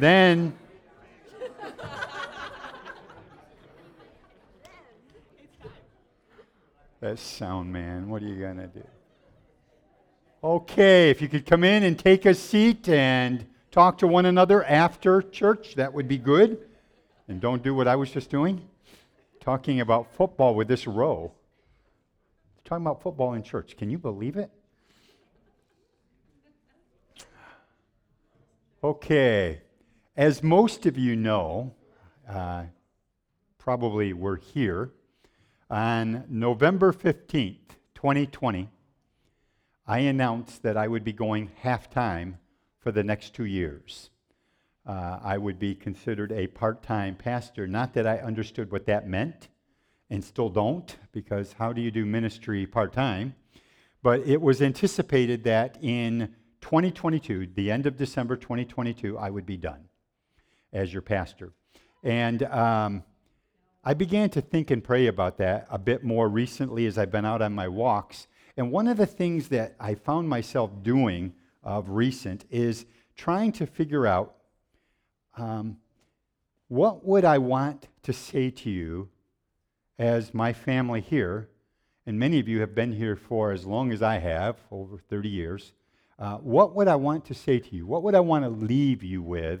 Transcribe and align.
Then, 0.00 0.56
that 7.00 7.18
sound 7.18 7.72
man, 7.72 8.08
what 8.08 8.22
are 8.22 8.26
you 8.26 8.36
going 8.36 8.58
to 8.58 8.68
do? 8.68 8.84
Okay, 10.44 11.10
if 11.10 11.20
you 11.20 11.28
could 11.28 11.44
come 11.44 11.64
in 11.64 11.82
and 11.82 11.98
take 11.98 12.26
a 12.26 12.34
seat 12.34 12.88
and 12.88 13.44
talk 13.72 13.98
to 13.98 14.06
one 14.06 14.24
another 14.26 14.62
after 14.62 15.20
church, 15.20 15.74
that 15.74 15.92
would 15.92 16.06
be 16.06 16.16
good. 16.16 16.60
And 17.26 17.40
don't 17.40 17.64
do 17.64 17.74
what 17.74 17.88
I 17.88 17.96
was 17.96 18.12
just 18.12 18.30
doing, 18.30 18.68
talking 19.40 19.80
about 19.80 20.14
football 20.14 20.54
with 20.54 20.68
this 20.68 20.86
row. 20.86 21.32
Talking 22.64 22.86
about 22.86 23.02
football 23.02 23.32
in 23.34 23.42
church. 23.42 23.76
Can 23.76 23.90
you 23.90 23.98
believe 23.98 24.36
it? 24.36 24.48
Okay, 28.84 29.60
as 30.18 30.42
most 30.42 30.84
of 30.84 30.98
you 30.98 31.14
know, 31.14 31.72
uh, 32.28 32.64
probably 33.56 34.12
were 34.12 34.34
here, 34.34 34.90
on 35.70 36.24
November 36.28 36.92
15th, 36.92 37.76
2020, 37.94 38.68
I 39.86 39.98
announced 40.00 40.64
that 40.64 40.76
I 40.76 40.88
would 40.88 41.04
be 41.04 41.12
going 41.12 41.52
half 41.60 41.88
time 41.88 42.38
for 42.80 42.90
the 42.90 43.04
next 43.04 43.32
two 43.32 43.44
years. 43.44 44.10
Uh, 44.84 45.20
I 45.22 45.38
would 45.38 45.60
be 45.60 45.76
considered 45.76 46.32
a 46.32 46.48
part 46.48 46.82
time 46.82 47.14
pastor. 47.14 47.68
Not 47.68 47.94
that 47.94 48.04
I 48.04 48.18
understood 48.18 48.72
what 48.72 48.86
that 48.86 49.08
meant, 49.08 49.46
and 50.10 50.24
still 50.24 50.48
don't, 50.48 50.96
because 51.12 51.52
how 51.52 51.72
do 51.72 51.80
you 51.80 51.92
do 51.92 52.04
ministry 52.04 52.66
part 52.66 52.92
time? 52.92 53.36
But 54.02 54.26
it 54.26 54.40
was 54.40 54.62
anticipated 54.62 55.44
that 55.44 55.78
in 55.80 56.34
2022, 56.60 57.50
the 57.54 57.70
end 57.70 57.86
of 57.86 57.96
December 57.96 58.34
2022, 58.34 59.16
I 59.16 59.30
would 59.30 59.46
be 59.46 59.56
done 59.56 59.87
as 60.72 60.92
your 60.92 61.02
pastor. 61.02 61.52
And 62.02 62.42
um, 62.44 63.02
I 63.84 63.94
began 63.94 64.30
to 64.30 64.40
think 64.40 64.70
and 64.70 64.82
pray 64.82 65.06
about 65.06 65.38
that 65.38 65.66
a 65.70 65.78
bit 65.78 66.04
more 66.04 66.28
recently 66.28 66.86
as 66.86 66.98
I've 66.98 67.10
been 67.10 67.24
out 67.24 67.42
on 67.42 67.54
my 67.54 67.68
walks. 67.68 68.26
And 68.56 68.70
one 68.70 68.88
of 68.88 68.96
the 68.96 69.06
things 69.06 69.48
that 69.48 69.74
I 69.78 69.94
found 69.94 70.28
myself 70.28 70.70
doing 70.82 71.32
of 71.62 71.90
recent 71.90 72.44
is 72.50 72.86
trying 73.16 73.52
to 73.52 73.66
figure 73.66 74.06
out 74.06 74.34
um, 75.36 75.78
what 76.68 77.04
would 77.04 77.24
I 77.24 77.38
want 77.38 77.88
to 78.02 78.12
say 78.12 78.50
to 78.50 78.70
you 78.70 79.08
as 79.98 80.34
my 80.34 80.52
family 80.52 81.00
here, 81.00 81.48
and 82.06 82.18
many 82.18 82.38
of 82.38 82.48
you 82.48 82.60
have 82.60 82.74
been 82.74 82.92
here 82.92 83.16
for 83.16 83.52
as 83.52 83.64
long 83.64 83.92
as 83.92 84.02
I 84.02 84.18
have, 84.18 84.56
over 84.70 84.98
30 84.98 85.28
years. 85.28 85.72
Uh, 86.18 86.36
what 86.36 86.74
would 86.74 86.88
I 86.88 86.96
want 86.96 87.24
to 87.26 87.34
say 87.34 87.58
to 87.58 87.76
you? 87.76 87.86
What 87.86 88.02
would 88.02 88.14
I 88.14 88.20
want 88.20 88.44
to 88.44 88.50
leave 88.50 89.02
you 89.02 89.22
with 89.22 89.60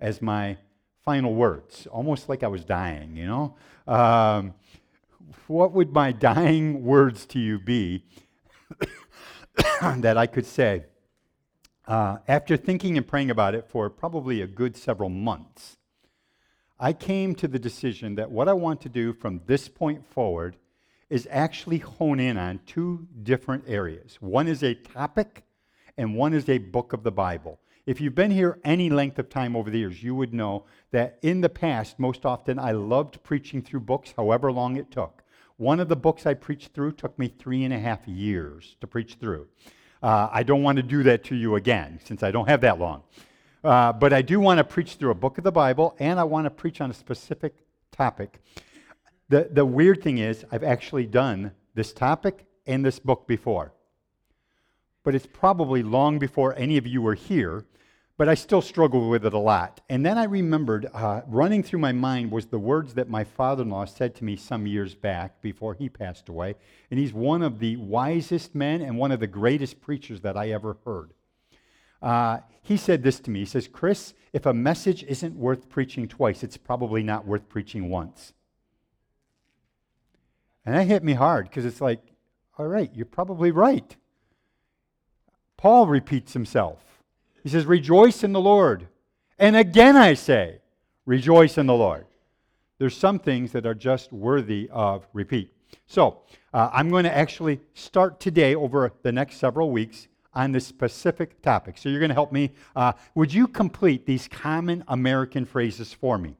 as 0.00 0.20
my 0.20 0.56
final 1.04 1.34
words? 1.34 1.86
Almost 1.86 2.28
like 2.28 2.42
I 2.42 2.48
was 2.48 2.64
dying, 2.64 3.16
you 3.16 3.26
know? 3.26 3.56
Um, 3.86 4.54
what 5.46 5.72
would 5.72 5.92
my 5.92 6.12
dying 6.12 6.84
words 6.84 7.26
to 7.26 7.38
you 7.38 7.58
be 7.58 8.04
that 9.80 10.16
I 10.16 10.26
could 10.26 10.46
say? 10.46 10.84
Uh, 11.86 12.18
after 12.26 12.56
thinking 12.56 12.96
and 12.96 13.06
praying 13.06 13.30
about 13.30 13.54
it 13.54 13.68
for 13.68 13.88
probably 13.88 14.40
a 14.40 14.46
good 14.46 14.76
several 14.76 15.08
months, 15.08 15.76
I 16.78 16.92
came 16.92 17.34
to 17.36 17.48
the 17.48 17.58
decision 17.58 18.16
that 18.16 18.30
what 18.30 18.48
I 18.48 18.52
want 18.52 18.80
to 18.82 18.88
do 18.88 19.12
from 19.12 19.40
this 19.46 19.68
point 19.68 20.04
forward 20.04 20.56
is 21.08 21.28
actually 21.30 21.78
hone 21.78 22.18
in 22.18 22.36
on 22.36 22.60
two 22.66 23.06
different 23.22 23.64
areas. 23.68 24.16
One 24.20 24.48
is 24.48 24.62
a 24.62 24.74
topic, 24.74 25.44
and 25.96 26.16
one 26.16 26.34
is 26.34 26.48
a 26.48 26.58
book 26.58 26.92
of 26.92 27.04
the 27.04 27.12
Bible. 27.12 27.60
If 27.86 28.00
you've 28.00 28.16
been 28.16 28.32
here 28.32 28.58
any 28.64 28.90
length 28.90 29.16
of 29.20 29.28
time 29.28 29.54
over 29.54 29.70
the 29.70 29.78
years, 29.78 30.02
you 30.02 30.16
would 30.16 30.34
know 30.34 30.64
that 30.90 31.20
in 31.22 31.40
the 31.40 31.48
past, 31.48 32.00
most 32.00 32.26
often, 32.26 32.58
I 32.58 32.72
loved 32.72 33.22
preaching 33.22 33.62
through 33.62 33.80
books, 33.80 34.12
however 34.16 34.50
long 34.50 34.76
it 34.76 34.90
took. 34.90 35.22
One 35.56 35.78
of 35.78 35.88
the 35.88 35.94
books 35.94 36.26
I 36.26 36.34
preached 36.34 36.74
through 36.74 36.92
took 36.92 37.16
me 37.16 37.28
three 37.28 37.62
and 37.62 37.72
a 37.72 37.78
half 37.78 38.06
years 38.08 38.76
to 38.80 38.88
preach 38.88 39.14
through. 39.14 39.46
Uh, 40.02 40.28
I 40.32 40.42
don't 40.42 40.64
want 40.64 40.76
to 40.78 40.82
do 40.82 41.04
that 41.04 41.22
to 41.24 41.36
you 41.36 41.54
again, 41.54 42.00
since 42.02 42.24
I 42.24 42.32
don't 42.32 42.48
have 42.48 42.60
that 42.62 42.80
long. 42.80 43.04
Uh, 43.62 43.92
but 43.92 44.12
I 44.12 44.20
do 44.20 44.40
want 44.40 44.58
to 44.58 44.64
preach 44.64 44.96
through 44.96 45.12
a 45.12 45.14
book 45.14 45.38
of 45.38 45.44
the 45.44 45.52
Bible, 45.52 45.94
and 46.00 46.18
I 46.18 46.24
want 46.24 46.46
to 46.46 46.50
preach 46.50 46.80
on 46.80 46.90
a 46.90 46.94
specific 46.94 47.54
topic. 47.92 48.40
The, 49.28 49.48
the 49.48 49.64
weird 49.64 50.02
thing 50.02 50.18
is, 50.18 50.44
I've 50.50 50.64
actually 50.64 51.06
done 51.06 51.52
this 51.76 51.92
topic 51.92 52.46
and 52.66 52.84
this 52.84 52.98
book 52.98 53.28
before 53.28 53.72
but 55.06 55.14
it's 55.14 55.28
probably 55.32 55.84
long 55.84 56.18
before 56.18 56.52
any 56.58 56.76
of 56.76 56.84
you 56.84 57.00
were 57.00 57.14
here. 57.14 57.64
But 58.18 58.30
I 58.30 58.34
still 58.34 58.62
struggle 58.62 59.10
with 59.10 59.26
it 59.26 59.34
a 59.34 59.38
lot. 59.38 59.82
And 59.90 60.04
then 60.04 60.16
I 60.16 60.24
remembered 60.24 60.86
uh, 60.94 61.20
running 61.26 61.62
through 61.62 61.80
my 61.80 61.92
mind 61.92 62.30
was 62.30 62.46
the 62.46 62.58
words 62.58 62.94
that 62.94 63.10
my 63.10 63.24
father 63.24 63.62
in 63.62 63.68
law 63.68 63.84
said 63.84 64.14
to 64.16 64.24
me 64.24 64.36
some 64.36 64.66
years 64.66 64.94
back 64.94 65.42
before 65.42 65.74
he 65.74 65.90
passed 65.90 66.30
away. 66.30 66.54
And 66.90 66.98
he's 66.98 67.12
one 67.12 67.42
of 67.42 67.58
the 67.58 67.76
wisest 67.76 68.54
men 68.54 68.80
and 68.80 68.96
one 68.96 69.12
of 69.12 69.20
the 69.20 69.26
greatest 69.26 69.82
preachers 69.82 70.22
that 70.22 70.36
I 70.36 70.50
ever 70.50 70.78
heard. 70.86 71.12
Uh, 72.00 72.38
he 72.62 72.76
said 72.76 73.02
this 73.02 73.20
to 73.20 73.30
me. 73.30 73.40
He 73.40 73.46
says, 73.46 73.68
Chris, 73.68 74.14
if 74.32 74.46
a 74.46 74.54
message 74.54 75.02
isn't 75.04 75.36
worth 75.36 75.68
preaching 75.68 76.08
twice, 76.08 76.42
it's 76.42 76.56
probably 76.56 77.02
not 77.02 77.26
worth 77.26 77.48
preaching 77.48 77.90
once. 77.90 78.32
And 80.64 80.74
that 80.74 80.86
hit 80.86 81.04
me 81.04 81.12
hard 81.12 81.48
because 81.48 81.64
it's 81.64 81.80
like, 81.80 82.00
all 82.58 82.66
right, 82.66 82.90
you're 82.94 83.06
probably 83.06 83.50
right. 83.50 83.96
Paul 85.56 85.86
repeats 85.86 86.32
himself. 86.32 86.95
He 87.46 87.50
says, 87.50 87.64
Rejoice 87.64 88.24
in 88.24 88.32
the 88.32 88.40
Lord. 88.40 88.88
And 89.38 89.54
again 89.54 89.94
I 89.96 90.14
say, 90.14 90.58
Rejoice 91.04 91.58
in 91.58 91.68
the 91.68 91.74
Lord. 91.74 92.04
There's 92.78 92.96
some 92.96 93.20
things 93.20 93.52
that 93.52 93.64
are 93.64 93.72
just 93.72 94.12
worthy 94.12 94.68
of 94.72 95.06
repeat. 95.12 95.52
So, 95.86 96.22
uh, 96.52 96.70
I'm 96.72 96.90
going 96.90 97.04
to 97.04 97.16
actually 97.16 97.60
start 97.74 98.18
today 98.18 98.56
over 98.56 98.92
the 99.02 99.12
next 99.12 99.36
several 99.36 99.70
weeks 99.70 100.08
on 100.34 100.50
this 100.50 100.66
specific 100.66 101.40
topic. 101.40 101.78
So, 101.78 101.88
you're 101.88 102.00
going 102.00 102.08
to 102.08 102.14
help 102.14 102.32
me. 102.32 102.50
Uh, 102.74 102.94
would 103.14 103.32
you 103.32 103.46
complete 103.46 104.06
these 104.06 104.26
common 104.26 104.82
American 104.88 105.44
phrases 105.44 105.92
for 105.92 106.18
me? 106.18 106.34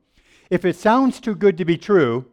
If 0.51 0.65
it 0.65 0.75
sounds 0.75 1.21
too 1.21 1.37
good 1.37 1.57
to 1.59 1.65
be 1.65 1.79
true, 1.79 2.27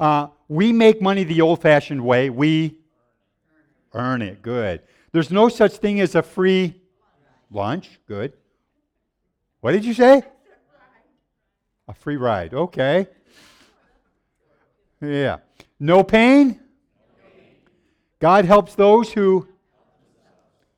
uh, 0.00 0.28
we 0.48 0.72
make 0.72 1.02
money 1.02 1.24
the 1.24 1.42
old 1.42 1.60
fashioned 1.60 2.02
way. 2.02 2.30
We 2.30 2.78
Earn 3.94 4.22
it. 4.22 4.42
Good. 4.42 4.82
There's 5.14 5.30
no 5.30 5.48
such 5.48 5.76
thing 5.76 6.00
as 6.00 6.16
a 6.16 6.22
free 6.22 6.74
lunch. 7.48 8.00
Good. 8.08 8.32
What 9.60 9.70
did 9.70 9.84
you 9.84 9.94
say? 9.94 10.24
A 11.86 11.94
free 11.94 12.16
ride. 12.16 12.52
Okay. 12.52 13.06
Yeah. 15.00 15.36
No 15.78 16.02
pain? 16.02 16.58
God 18.18 18.44
helps 18.44 18.74
those 18.74 19.12
who. 19.12 19.46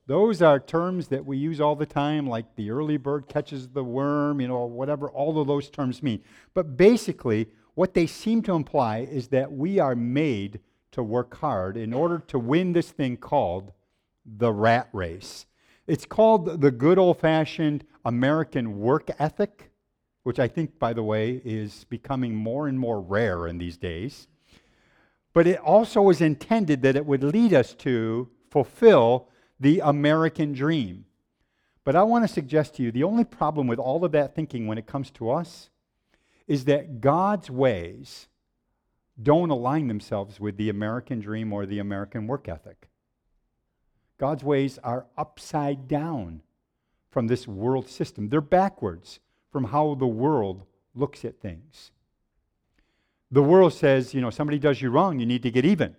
Those 0.06 0.42
are 0.42 0.60
terms 0.60 1.08
that 1.08 1.24
we 1.24 1.38
use 1.38 1.58
all 1.58 1.74
the 1.74 1.86
time, 1.86 2.26
like 2.26 2.56
the 2.56 2.70
early 2.70 2.98
bird 2.98 3.28
catches 3.28 3.68
the 3.68 3.82
worm, 3.82 4.42
you 4.42 4.48
know, 4.48 4.66
whatever 4.66 5.08
all 5.08 5.40
of 5.40 5.46
those 5.46 5.70
terms 5.70 6.02
mean. 6.02 6.22
But 6.52 6.76
basically, 6.76 7.48
what 7.72 7.94
they 7.94 8.06
seem 8.06 8.42
to 8.42 8.52
imply 8.52 8.98
is 8.98 9.28
that 9.28 9.50
we 9.50 9.78
are 9.78 9.96
made 9.96 10.60
to 10.92 11.02
work 11.02 11.38
hard 11.38 11.78
in 11.78 11.94
order 11.94 12.18
to 12.28 12.38
win 12.38 12.74
this 12.74 12.90
thing 12.90 13.16
called 13.16 13.72
the 14.26 14.52
rat 14.52 14.88
race. 14.92 15.46
It's 15.86 16.04
called 16.04 16.60
the 16.60 16.70
good 16.70 16.98
old 16.98 17.20
fashioned 17.20 17.84
American 18.04 18.78
work 18.78 19.10
ethic, 19.18 19.70
which 20.24 20.38
I 20.38 20.48
think, 20.48 20.78
by 20.78 20.92
the 20.92 21.02
way, 21.02 21.40
is 21.44 21.84
becoming 21.84 22.34
more 22.34 22.66
and 22.66 22.78
more 22.78 23.00
rare 23.00 23.46
in 23.46 23.58
these 23.58 23.76
days. 23.76 24.26
But 25.32 25.46
it 25.46 25.58
also 25.58 26.02
was 26.02 26.20
intended 26.20 26.82
that 26.82 26.96
it 26.96 27.06
would 27.06 27.22
lead 27.22 27.54
us 27.54 27.74
to 27.74 28.28
fulfill 28.50 29.28
the 29.60 29.80
American 29.80 30.52
dream. 30.52 31.04
But 31.84 31.94
I 31.94 32.02
want 32.02 32.24
to 32.26 32.32
suggest 32.32 32.74
to 32.76 32.82
you 32.82 32.90
the 32.90 33.04
only 33.04 33.24
problem 33.24 33.68
with 33.68 33.78
all 33.78 34.04
of 34.04 34.12
that 34.12 34.34
thinking 34.34 34.66
when 34.66 34.78
it 34.78 34.86
comes 34.86 35.10
to 35.12 35.30
us 35.30 35.70
is 36.48 36.64
that 36.64 37.00
God's 37.00 37.50
ways 37.50 38.26
don't 39.22 39.50
align 39.50 39.86
themselves 39.88 40.40
with 40.40 40.56
the 40.56 40.68
American 40.68 41.20
dream 41.20 41.52
or 41.52 41.64
the 41.64 41.78
American 41.78 42.26
work 42.26 42.48
ethic. 42.48 42.88
God's 44.18 44.44
ways 44.44 44.78
are 44.82 45.06
upside 45.16 45.88
down 45.88 46.42
from 47.10 47.26
this 47.26 47.48
world 47.48 47.88
system, 47.88 48.28
they're 48.28 48.40
backwards 48.40 49.20
from 49.50 49.64
how 49.64 49.94
the 49.94 50.06
world 50.06 50.64
looks 50.94 51.24
at 51.24 51.40
things. 51.40 51.90
The 53.30 53.42
world 53.42 53.72
says, 53.72 54.14
you 54.14 54.20
know, 54.20 54.30
somebody 54.30 54.58
does 54.58 54.80
you 54.80 54.90
wrong, 54.90 55.18
you 55.18 55.26
need 55.26 55.42
to 55.42 55.50
get 55.50 55.64
even. 55.64 55.96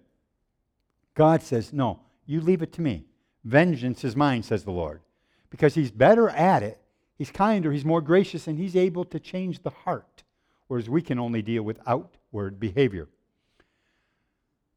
God 1.16 1.42
says, 1.42 1.74
no, 1.74 2.00
you 2.25 2.40
leave 2.40 2.62
it 2.62 2.72
to 2.74 2.81
me. 2.81 3.06
Vengeance 3.44 4.04
is 4.04 4.16
mine, 4.16 4.44
says 4.44 4.64
the 4.64 4.72
Lord. 4.72 5.02
Because 5.50 5.74
he's 5.74 5.92
better 5.92 6.30
at 6.30 6.62
it, 6.62 6.80
he's 7.18 7.31
kinder, 7.31 7.72
he's 7.72 7.86
more 7.86 8.02
gracious, 8.02 8.48
and 8.48 8.58
he's 8.58 8.75
able 8.75 9.06
to 9.06 9.19
change 9.19 9.64
the 9.64 9.72
heart 9.72 10.24
whereas 10.68 10.90
we 10.90 11.02
can 11.02 11.19
only 11.19 11.42
deal 11.42 11.64
with 11.64 11.80
outward 11.88 12.60
behavior. 12.60 13.08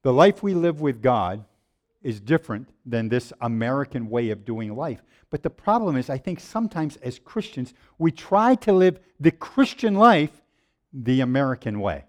The 0.02 0.12
life 0.12 0.42
we 0.42 0.54
live 0.54 0.81
with 0.81 1.02
God 1.02 1.44
is 2.02 2.20
different 2.20 2.69
than 2.87 3.08
this 3.08 3.32
American 3.41 4.08
way 4.08 4.31
of 4.31 4.44
doing 4.44 4.75
life. 4.75 5.02
But 5.31 5.43
the 5.43 5.50
problem 5.50 5.97
is, 5.97 6.11
I 6.11 6.19
think 6.19 6.41
sometimes 6.41 6.97
as 6.97 7.19
Christians, 7.19 7.75
we 7.99 8.11
try 8.11 8.55
to 8.56 8.73
live 8.73 8.99
the 9.19 9.31
Christian 9.31 9.94
life 9.94 10.43
the 10.93 11.20
American 11.20 11.81
way. 11.81 12.05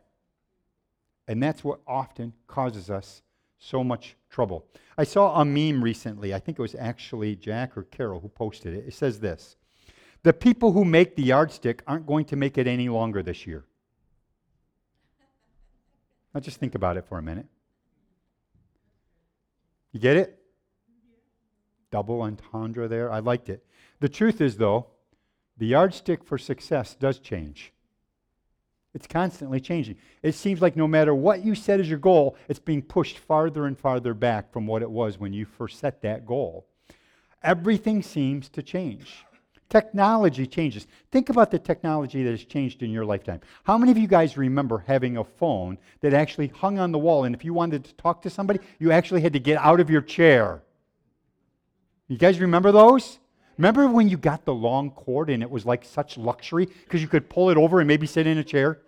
And 1.28 1.42
that's 1.42 1.64
what 1.64 1.82
often 1.88 2.34
causes 2.48 2.90
us 2.90 3.22
so 3.60 3.84
much 3.84 4.16
trouble. 4.30 4.66
I 4.98 5.04
saw 5.04 5.40
a 5.40 5.46
meme 5.46 5.84
recently. 5.84 6.34
I 6.34 6.40
think 6.40 6.58
it 6.58 6.62
was 6.62 6.76
actually 6.76 7.36
Jack 7.36 7.78
or 7.78 7.84
Carol 7.84 8.20
who 8.20 8.28
posted 8.28 8.74
it. 8.74 8.86
It 8.88 8.94
says 8.94 9.20
this 9.20 9.56
The 10.24 10.34
people 10.34 10.72
who 10.72 10.84
make 10.84 11.16
the 11.16 11.24
yardstick 11.24 11.84
aren't 11.86 12.08
going 12.08 12.26
to 12.26 12.36
make 12.36 12.58
it 12.58 12.68
any 12.68 12.90
longer 12.90 13.22
this 13.22 13.46
year. 13.46 13.66
Now 16.34 16.40
just 16.40 16.60
think 16.60 16.76
about 16.76 16.98
it 16.98 17.06
for 17.06 17.18
a 17.18 17.22
minute. 17.22 17.46
You 19.92 20.00
get 20.00 20.18
it? 20.18 20.40
Double 21.92 22.22
entendre 22.22 22.88
there. 22.88 23.12
I 23.12 23.20
liked 23.20 23.50
it. 23.50 23.66
The 24.00 24.10
truth 24.10 24.42
is, 24.42 24.58
though, 24.58 24.88
the 25.58 25.68
yardstick 25.68 26.24
for 26.24 26.38
success 26.38 26.96
does 26.96 27.20
change. 27.20 27.74
It's 28.94 29.08
constantly 29.08 29.60
changing. 29.60 29.98
It 30.22 30.36
seems 30.36 30.62
like 30.62 30.76
no 30.76 30.88
matter 30.88 31.16
what 31.16 31.46
you 31.46 31.56
set 31.56 31.80
as 31.80 31.90
your 31.90 32.00
goal, 32.00 32.36
it's 32.50 32.60
being 32.60 32.82
pushed 32.82 33.18
farther 33.18 33.66
and 33.66 33.78
farther 33.78 34.14
back 34.14 34.52
from 34.52 34.68
what 34.68 34.82
it 34.82 34.90
was 34.90 35.18
when 35.18 35.34
you 35.34 35.46
first 35.46 35.80
set 35.80 36.02
that 36.02 36.26
goal. 36.26 36.68
Everything 37.44 38.02
seems 38.04 38.50
to 38.50 38.62
change. 38.62 39.26
Technology 39.72 40.46
changes. 40.46 40.86
Think 41.14 41.30
about 41.30 41.50
the 41.50 41.58
technology 41.58 42.24
that 42.26 42.32
has 42.32 42.44
changed 42.44 42.84
in 42.84 42.92
your 42.92 43.06
lifetime. 43.06 43.40
How 43.64 43.78
many 43.78 43.90
of 43.90 43.98
you 43.98 44.06
guys 44.06 44.36
remember 44.36 44.84
having 44.86 45.16
a 45.16 45.24
phone 45.24 45.78
that 46.02 46.14
actually 46.14 46.48
hung 46.50 46.78
on 46.78 46.92
the 46.92 47.00
wall, 47.00 47.24
and 47.24 47.34
if 47.34 47.46
you 47.46 47.54
wanted 47.54 47.86
to 47.86 47.94
talk 47.94 48.22
to 48.24 48.30
somebody, 48.30 48.60
you 48.80 48.92
actually 48.92 49.22
had 49.22 49.32
to 49.32 49.40
get 49.40 49.58
out 49.60 49.80
of 49.80 49.90
your 49.90 50.02
chair? 50.02 50.62
You 52.10 52.18
guys 52.18 52.42
remember 52.42 52.74
those? 52.74 53.20
Remember 53.58 53.88
when 53.88 54.10
you 54.10 54.18
got 54.18 54.44
the 54.44 54.54
long 54.54 54.92
cord 54.92 55.30
and 55.30 55.42
it 55.42 55.50
was 55.50 55.66
like 55.66 55.86
such 55.86 56.18
luxury 56.18 56.66
because 56.66 57.02
you 57.02 57.08
could 57.08 57.30
pull 57.30 57.50
it 57.50 57.56
over 57.56 57.80
and 57.80 57.88
maybe 57.88 58.08
sit 58.08 58.28
in 58.28 58.40
a 58.40 58.44
chair? 58.44 58.82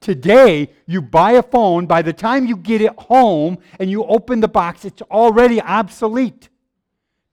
Today, 0.00 0.70
you 0.86 1.02
buy 1.02 1.32
a 1.32 1.42
phone, 1.42 1.84
by 1.84 2.00
the 2.00 2.14
time 2.14 2.46
you 2.46 2.56
get 2.56 2.80
it 2.80 2.98
home 2.98 3.58
and 3.78 3.90
you 3.90 4.04
open 4.04 4.40
the 4.40 4.48
box, 4.48 4.86
it's 4.86 5.02
already 5.02 5.60
obsolete. 5.60 6.48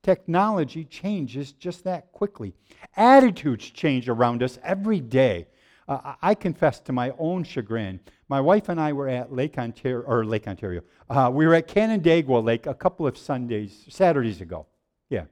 Technology 0.03 0.83
changes 0.85 1.51
just 1.51 1.83
that 1.83 2.11
quickly. 2.11 2.53
Attitudes 2.97 3.69
change 3.69 4.09
around 4.09 4.41
us 4.41 4.57
every 4.63 4.99
day. 4.99 5.47
Uh, 5.87 6.13
I 6.21 6.35
confess 6.35 6.79
to 6.81 6.91
my 6.91 7.13
own 7.19 7.43
chagrin. 7.43 7.99
My 8.27 8.39
wife 8.39 8.69
and 8.69 8.79
I 8.79 8.93
were 8.93 9.09
at 9.09 9.31
Lake 9.31 9.57
Ontario, 9.57 10.03
or 10.07 10.25
Lake 10.25 10.47
Ontario. 10.47 10.81
Uh, 11.09 11.29
we 11.33 11.45
were 11.45 11.53
at 11.53 11.67
Canandaigua 11.67 12.39
Lake 12.39 12.65
a 12.65 12.73
couple 12.73 13.05
of 13.05 13.17
Sundays, 13.17 13.85
Saturdays 13.89 14.41
ago. 14.41 14.65
Yeah, 15.09 15.25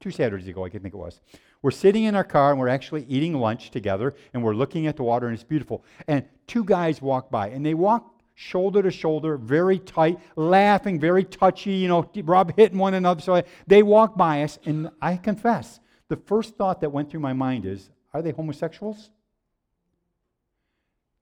two 0.00 0.10
Saturdays 0.10 0.48
ago, 0.48 0.64
I 0.64 0.68
can 0.68 0.82
think 0.82 0.94
it 0.94 0.98
was. 0.98 1.20
We're 1.62 1.70
sitting 1.70 2.04
in 2.04 2.14
our 2.14 2.24
car 2.24 2.50
and 2.50 2.58
we're 2.58 2.68
actually 2.68 3.04
eating 3.04 3.34
lunch 3.34 3.70
together 3.70 4.14
and 4.32 4.42
we're 4.42 4.54
looking 4.54 4.86
at 4.86 4.96
the 4.96 5.02
water 5.02 5.26
and 5.28 5.34
it's 5.34 5.44
beautiful. 5.44 5.84
And 6.08 6.24
two 6.46 6.64
guys 6.64 7.02
walk 7.02 7.30
by 7.30 7.48
and 7.48 7.64
they 7.64 7.74
walk 7.74 8.19
shoulder 8.40 8.82
to 8.82 8.90
shoulder, 8.90 9.36
very 9.36 9.78
tight, 9.78 10.18
laughing, 10.34 10.98
very 10.98 11.24
touchy, 11.24 11.72
you 11.72 11.88
know, 11.88 12.10
Rob 12.24 12.56
hitting 12.56 12.78
one 12.78 12.94
another. 12.94 13.20
So 13.20 13.42
they 13.66 13.82
walk 13.82 14.16
by 14.16 14.42
us, 14.42 14.58
and 14.64 14.90
I 15.02 15.18
confess, 15.18 15.78
the 16.08 16.16
first 16.16 16.56
thought 16.56 16.80
that 16.80 16.90
went 16.90 17.10
through 17.10 17.20
my 17.20 17.34
mind 17.34 17.66
is, 17.66 17.90
are 18.14 18.22
they 18.22 18.30
homosexuals? 18.30 19.10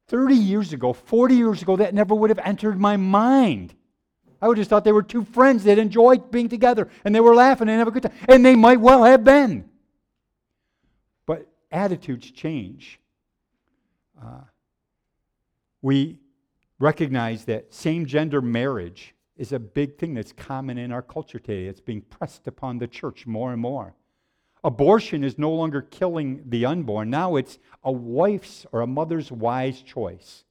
30 0.07 0.37
years 0.37 0.73
ago, 0.73 0.93
40 0.93 1.35
years 1.35 1.61
ago, 1.61 1.75
that 1.77 1.93
never 1.93 2.15
would 2.15 2.31
have 2.31 2.39
entered 2.39 2.79
my 2.79 2.97
mind. 2.97 3.75
I 4.41 4.47
would 4.47 4.57
have 4.57 4.61
just 4.61 4.71
thought 4.71 4.85
they 4.85 4.93
were 4.93 5.03
two 5.03 5.25
friends 5.25 5.65
that 5.65 5.77
enjoyed 5.77 6.31
being 6.31 6.49
together 6.49 6.89
and 7.05 7.13
they 7.13 7.21
were 7.21 7.35
laughing 7.35 7.69
and 7.69 7.79
having 7.79 7.91
a 7.91 8.01
good 8.01 8.05
time. 8.05 8.19
And 8.29 8.47
they 8.47 8.55
might 8.55 8.81
well 8.81 9.03
have 9.03 9.25
been. 9.25 9.69
But 11.27 11.49
attitudes 11.73 12.31
change. 12.31 13.01
Uh, 14.23 14.43
we 15.83 16.21
recognize 16.79 17.45
that 17.47 17.73
same 17.75 18.07
gender 18.07 18.41
marriage 18.41 19.15
is 19.37 19.53
a 19.53 19.59
big 19.59 19.99
thing 19.99 20.15
that's 20.15 20.33
common 20.33 20.79
in 20.79 20.93
our 20.93 21.03
culture 21.03 21.39
today. 21.39 21.67
It's 21.67 21.81
being 21.81 22.03
pressed 22.03 22.47
upon 22.47 22.79
the 22.79 22.89
church 22.89 23.27
more 23.27 23.53
and 23.53 23.61
more. 23.61 23.95
Abortion 24.65 25.23
is 25.23 25.39
no 25.39 25.53
longer 25.53 25.83
killing 25.83 26.43
the 26.47 26.67
unborn. 26.67 27.11
Now 27.11 27.37
it's 27.37 27.59
a 27.85 27.93
wife's 27.93 28.67
or 28.73 28.81
a 28.81 28.87
mother's 28.87 29.31
wise 29.31 29.81
choice. 29.81 30.45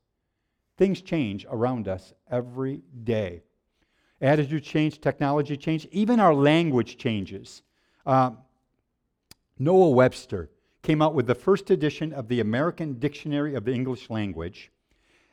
Things 0.78 1.02
change 1.02 1.46
around 1.50 1.88
us 1.88 2.14
every 2.32 2.82
day. 3.04 3.44
Attitude 4.22 4.64
change, 4.64 5.02
technology 5.02 5.58
change, 5.58 5.88
even 5.92 6.20
our 6.20 6.34
language 6.34 6.98
changes. 6.98 7.62
Uh, 8.06 8.32
Noah 9.60 9.90
Webster 9.90 10.50
came 10.82 11.02
out 11.02 11.14
with 11.14 11.28
the 11.28 11.36
first 11.36 11.70
edition 11.70 12.14
of 12.14 12.30
the 12.30 12.40
American 12.40 13.00
Dictionary 13.00 13.56
of 13.56 13.66
the 13.66 13.74
English 13.74 14.10
Language 14.10 14.72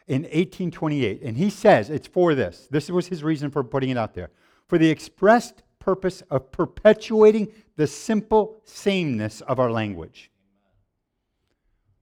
in 0.06 0.22
1828. 0.22 1.22
And 1.22 1.36
he 1.36 1.50
says 1.50 1.90
it's 1.90 2.06
for 2.06 2.34
this. 2.34 2.68
This 2.70 2.90
was 2.90 3.08
his 3.08 3.22
reason 3.22 3.50
for 3.50 3.64
putting 3.64 3.90
it 3.90 3.98
out 3.98 4.14
there. 4.14 4.30
For 4.68 4.78
the 4.78 4.90
expressed 4.90 5.62
purpose 5.78 6.22
of 6.30 6.50
perpetuating 6.50 7.48
the 7.76 7.86
simple 7.86 8.60
sameness 8.64 9.40
of 9.42 9.58
our 9.58 9.70
language. 9.70 10.30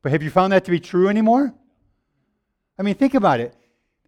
But 0.03 0.13
have 0.13 0.23
you 0.23 0.31
found 0.31 0.53
that 0.53 0.65
to 0.65 0.71
be 0.71 0.81
true 0.81 1.09
anymore? 1.09 1.55
I 2.79 2.83
mean, 2.83 2.95
think 2.95 3.15
about 3.15 3.41
it. 3.41 3.55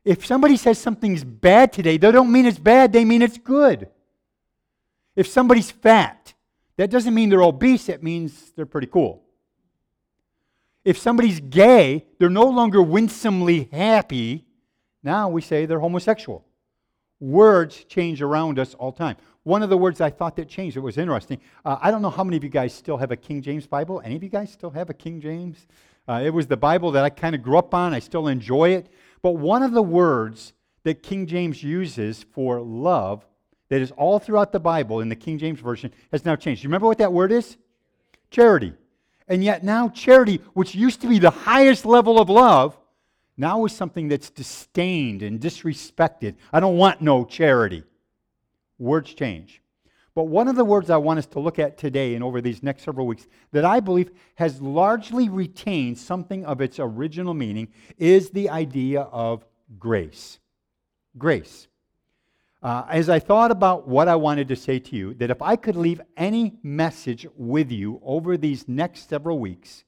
If 0.04 0.26
somebody 0.26 0.56
says 0.56 0.78
something's 0.78 1.24
bad 1.24 1.72
today, 1.72 1.96
they 1.96 2.12
don't 2.12 2.30
mean 2.30 2.46
it's 2.46 2.58
bad, 2.58 2.92
they 2.92 3.04
mean 3.04 3.22
it's 3.22 3.38
good. 3.38 3.88
If 5.16 5.26
somebody's 5.26 5.70
fat, 5.70 6.34
that 6.76 6.90
doesn't 6.90 7.14
mean 7.14 7.30
they're 7.30 7.42
obese, 7.42 7.88
it 7.88 8.02
means 8.02 8.52
they're 8.52 8.66
pretty 8.66 8.88
cool. 8.88 9.23
If 10.84 10.98
somebody's 10.98 11.40
gay, 11.40 12.06
they're 12.18 12.28
no 12.28 12.44
longer 12.44 12.82
winsomely 12.82 13.68
happy. 13.72 14.44
Now 15.02 15.28
we 15.28 15.40
say 15.40 15.66
they're 15.66 15.80
homosexual. 15.80 16.44
Words 17.20 17.84
change 17.84 18.20
around 18.20 18.58
us 18.58 18.74
all 18.74 18.92
time. 18.92 19.16
One 19.44 19.62
of 19.62 19.70
the 19.70 19.78
words 19.78 20.00
I 20.00 20.10
thought 20.10 20.36
that 20.36 20.48
changed, 20.48 20.76
it 20.76 20.80
was 20.80 20.98
interesting. 20.98 21.40
Uh, 21.64 21.78
I 21.80 21.90
don't 21.90 22.02
know 22.02 22.10
how 22.10 22.24
many 22.24 22.36
of 22.36 22.44
you 22.44 22.50
guys 22.50 22.74
still 22.74 22.96
have 22.96 23.10
a 23.10 23.16
King 23.16 23.40
James 23.42 23.66
Bible. 23.66 24.02
Any 24.04 24.16
of 24.16 24.22
you 24.22 24.28
guys 24.28 24.50
still 24.50 24.70
have 24.70 24.90
a 24.90 24.94
King 24.94 25.20
James? 25.20 25.66
Uh, 26.08 26.22
it 26.24 26.30
was 26.30 26.46
the 26.46 26.56
Bible 26.56 26.90
that 26.92 27.04
I 27.04 27.10
kind 27.10 27.34
of 27.34 27.42
grew 27.42 27.56
up 27.56 27.74
on. 27.74 27.94
I 27.94 27.98
still 27.98 28.28
enjoy 28.28 28.70
it. 28.70 28.88
But 29.22 29.32
one 29.32 29.62
of 29.62 29.72
the 29.72 29.82
words 29.82 30.52
that 30.82 31.02
King 31.02 31.26
James 31.26 31.62
uses 31.62 32.24
for 32.32 32.60
love, 32.60 33.26
that 33.70 33.80
is 33.80 33.90
all 33.92 34.18
throughout 34.18 34.52
the 34.52 34.60
Bible 34.60 35.00
in 35.00 35.08
the 35.08 35.16
King 35.16 35.38
James 35.38 35.60
Version, 35.60 35.92
has 36.12 36.24
now 36.24 36.36
changed. 36.36 36.62
You 36.62 36.68
remember 36.68 36.86
what 36.86 36.98
that 36.98 37.12
word 37.12 37.32
is? 37.32 37.56
Charity. 38.30 38.74
And 39.28 39.42
yet 39.42 39.64
now 39.64 39.88
charity, 39.88 40.40
which 40.52 40.74
used 40.74 41.00
to 41.00 41.08
be 41.08 41.18
the 41.18 41.30
highest 41.30 41.86
level 41.86 42.20
of 42.20 42.28
love, 42.28 42.78
now 43.36 43.64
is 43.64 43.74
something 43.74 44.08
that's 44.08 44.30
disdained 44.30 45.22
and 45.22 45.40
disrespected. 45.40 46.36
I 46.52 46.60
don't 46.60 46.76
want 46.76 47.00
no 47.00 47.24
charity. 47.24 47.84
Words 48.78 49.14
change. 49.14 49.60
But 50.14 50.24
one 50.24 50.46
of 50.46 50.54
the 50.54 50.64
words 50.64 50.90
I 50.90 50.96
want 50.96 51.18
us 51.18 51.26
to 51.26 51.40
look 51.40 51.58
at 51.58 51.76
today 51.76 52.14
and 52.14 52.22
over 52.22 52.40
these 52.40 52.62
next 52.62 52.84
several 52.84 53.06
weeks 53.06 53.26
that 53.50 53.64
I 53.64 53.80
believe 53.80 54.12
has 54.36 54.60
largely 54.60 55.28
retained 55.28 55.98
something 55.98 56.44
of 56.44 56.60
its 56.60 56.78
original 56.78 57.34
meaning 57.34 57.68
is 57.98 58.30
the 58.30 58.50
idea 58.50 59.00
of 59.00 59.44
grace. 59.78 60.38
Grace. 61.18 61.66
Uh, 62.64 62.86
as 62.88 63.10
I 63.10 63.18
thought 63.18 63.50
about 63.50 63.86
what 63.86 64.08
I 64.08 64.16
wanted 64.16 64.48
to 64.48 64.56
say 64.56 64.78
to 64.78 64.96
you, 64.96 65.12
that 65.14 65.30
if 65.30 65.42
I 65.42 65.54
could 65.54 65.76
leave 65.76 66.00
any 66.16 66.54
message 66.62 67.26
with 67.36 67.70
you 67.70 68.00
over 68.02 68.38
these 68.38 68.66
next 68.66 69.10
several 69.10 69.38
weeks, 69.38 69.84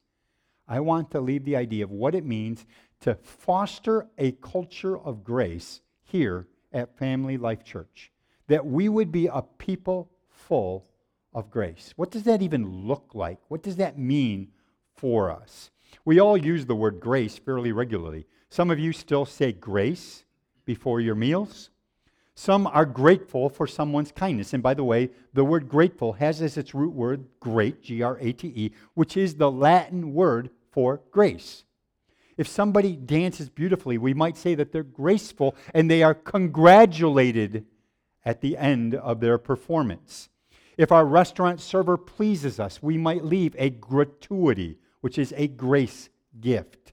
I 0.68 0.80
want 0.80 1.10
to 1.12 1.20
leave 1.22 1.46
the 1.46 1.56
idea 1.56 1.84
of 1.84 1.90
what 1.90 2.14
it 2.14 2.26
means 2.26 2.66
to 3.00 3.14
foster 3.14 4.08
a 4.18 4.32
culture 4.32 4.98
of 4.98 5.24
grace 5.24 5.80
here 6.02 6.48
at 6.70 6.98
Family 6.98 7.38
Life 7.38 7.64
Church. 7.64 8.12
That 8.48 8.66
we 8.66 8.90
would 8.90 9.10
be 9.10 9.26
a 9.26 9.40
people 9.40 10.10
full 10.28 10.84
of 11.32 11.50
grace. 11.50 11.94
What 11.96 12.10
does 12.10 12.24
that 12.24 12.42
even 12.42 12.86
look 12.86 13.12
like? 13.14 13.38
What 13.48 13.62
does 13.62 13.76
that 13.76 13.98
mean 13.98 14.48
for 14.94 15.30
us? 15.30 15.70
We 16.04 16.20
all 16.20 16.36
use 16.36 16.66
the 16.66 16.76
word 16.76 17.00
grace 17.00 17.38
fairly 17.38 17.72
regularly. 17.72 18.26
Some 18.50 18.70
of 18.70 18.78
you 18.78 18.92
still 18.92 19.24
say 19.24 19.52
grace 19.52 20.24
before 20.66 21.00
your 21.00 21.14
meals. 21.14 21.70
Some 22.38 22.66
are 22.66 22.84
grateful 22.84 23.48
for 23.48 23.66
someone's 23.66 24.12
kindness. 24.12 24.52
And 24.52 24.62
by 24.62 24.74
the 24.74 24.84
way, 24.84 25.10
the 25.32 25.42
word 25.42 25.68
grateful 25.68 26.12
has 26.12 26.42
as 26.42 26.58
its 26.58 26.74
root 26.74 26.92
word 26.92 27.24
great, 27.40 27.82
G 27.82 28.02
R 28.02 28.18
A 28.20 28.32
T 28.32 28.52
E, 28.54 28.72
which 28.92 29.16
is 29.16 29.34
the 29.34 29.50
Latin 29.50 30.12
word 30.12 30.50
for 30.70 31.00
grace. 31.10 31.64
If 32.36 32.46
somebody 32.46 32.94
dances 32.94 33.48
beautifully, 33.48 33.96
we 33.96 34.12
might 34.12 34.36
say 34.36 34.54
that 34.54 34.70
they're 34.70 34.82
graceful 34.82 35.56
and 35.72 35.90
they 35.90 36.02
are 36.02 36.14
congratulated 36.14 37.64
at 38.22 38.42
the 38.42 38.58
end 38.58 38.94
of 38.94 39.20
their 39.20 39.38
performance. 39.38 40.28
If 40.76 40.92
our 40.92 41.06
restaurant 41.06 41.62
server 41.62 41.96
pleases 41.96 42.60
us, 42.60 42.82
we 42.82 42.98
might 42.98 43.24
leave 43.24 43.56
a 43.58 43.70
gratuity, 43.70 44.76
which 45.00 45.16
is 45.16 45.32
a 45.38 45.48
grace 45.48 46.10
gift. 46.38 46.85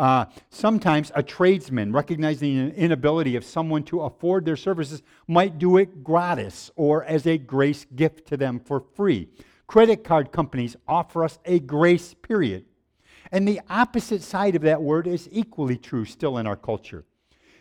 Uh, 0.00 0.24
sometimes 0.48 1.12
a 1.14 1.22
tradesman, 1.22 1.92
recognizing 1.92 2.58
an 2.58 2.70
inability 2.70 3.36
of 3.36 3.44
someone 3.44 3.82
to 3.82 4.00
afford 4.00 4.46
their 4.46 4.56
services, 4.56 5.02
might 5.28 5.58
do 5.58 5.76
it 5.76 6.02
gratis 6.02 6.70
or 6.74 7.04
as 7.04 7.26
a 7.26 7.36
grace 7.36 7.84
gift 7.94 8.26
to 8.26 8.34
them 8.34 8.58
for 8.58 8.80
free. 8.80 9.28
Credit 9.66 10.02
card 10.02 10.32
companies 10.32 10.74
offer 10.88 11.22
us 11.22 11.38
a 11.44 11.58
grace 11.58 12.14
period. 12.14 12.64
And 13.30 13.46
the 13.46 13.60
opposite 13.68 14.22
side 14.22 14.56
of 14.56 14.62
that 14.62 14.80
word 14.80 15.06
is 15.06 15.28
equally 15.30 15.76
true 15.76 16.06
still 16.06 16.38
in 16.38 16.46
our 16.46 16.56
culture. 16.56 17.04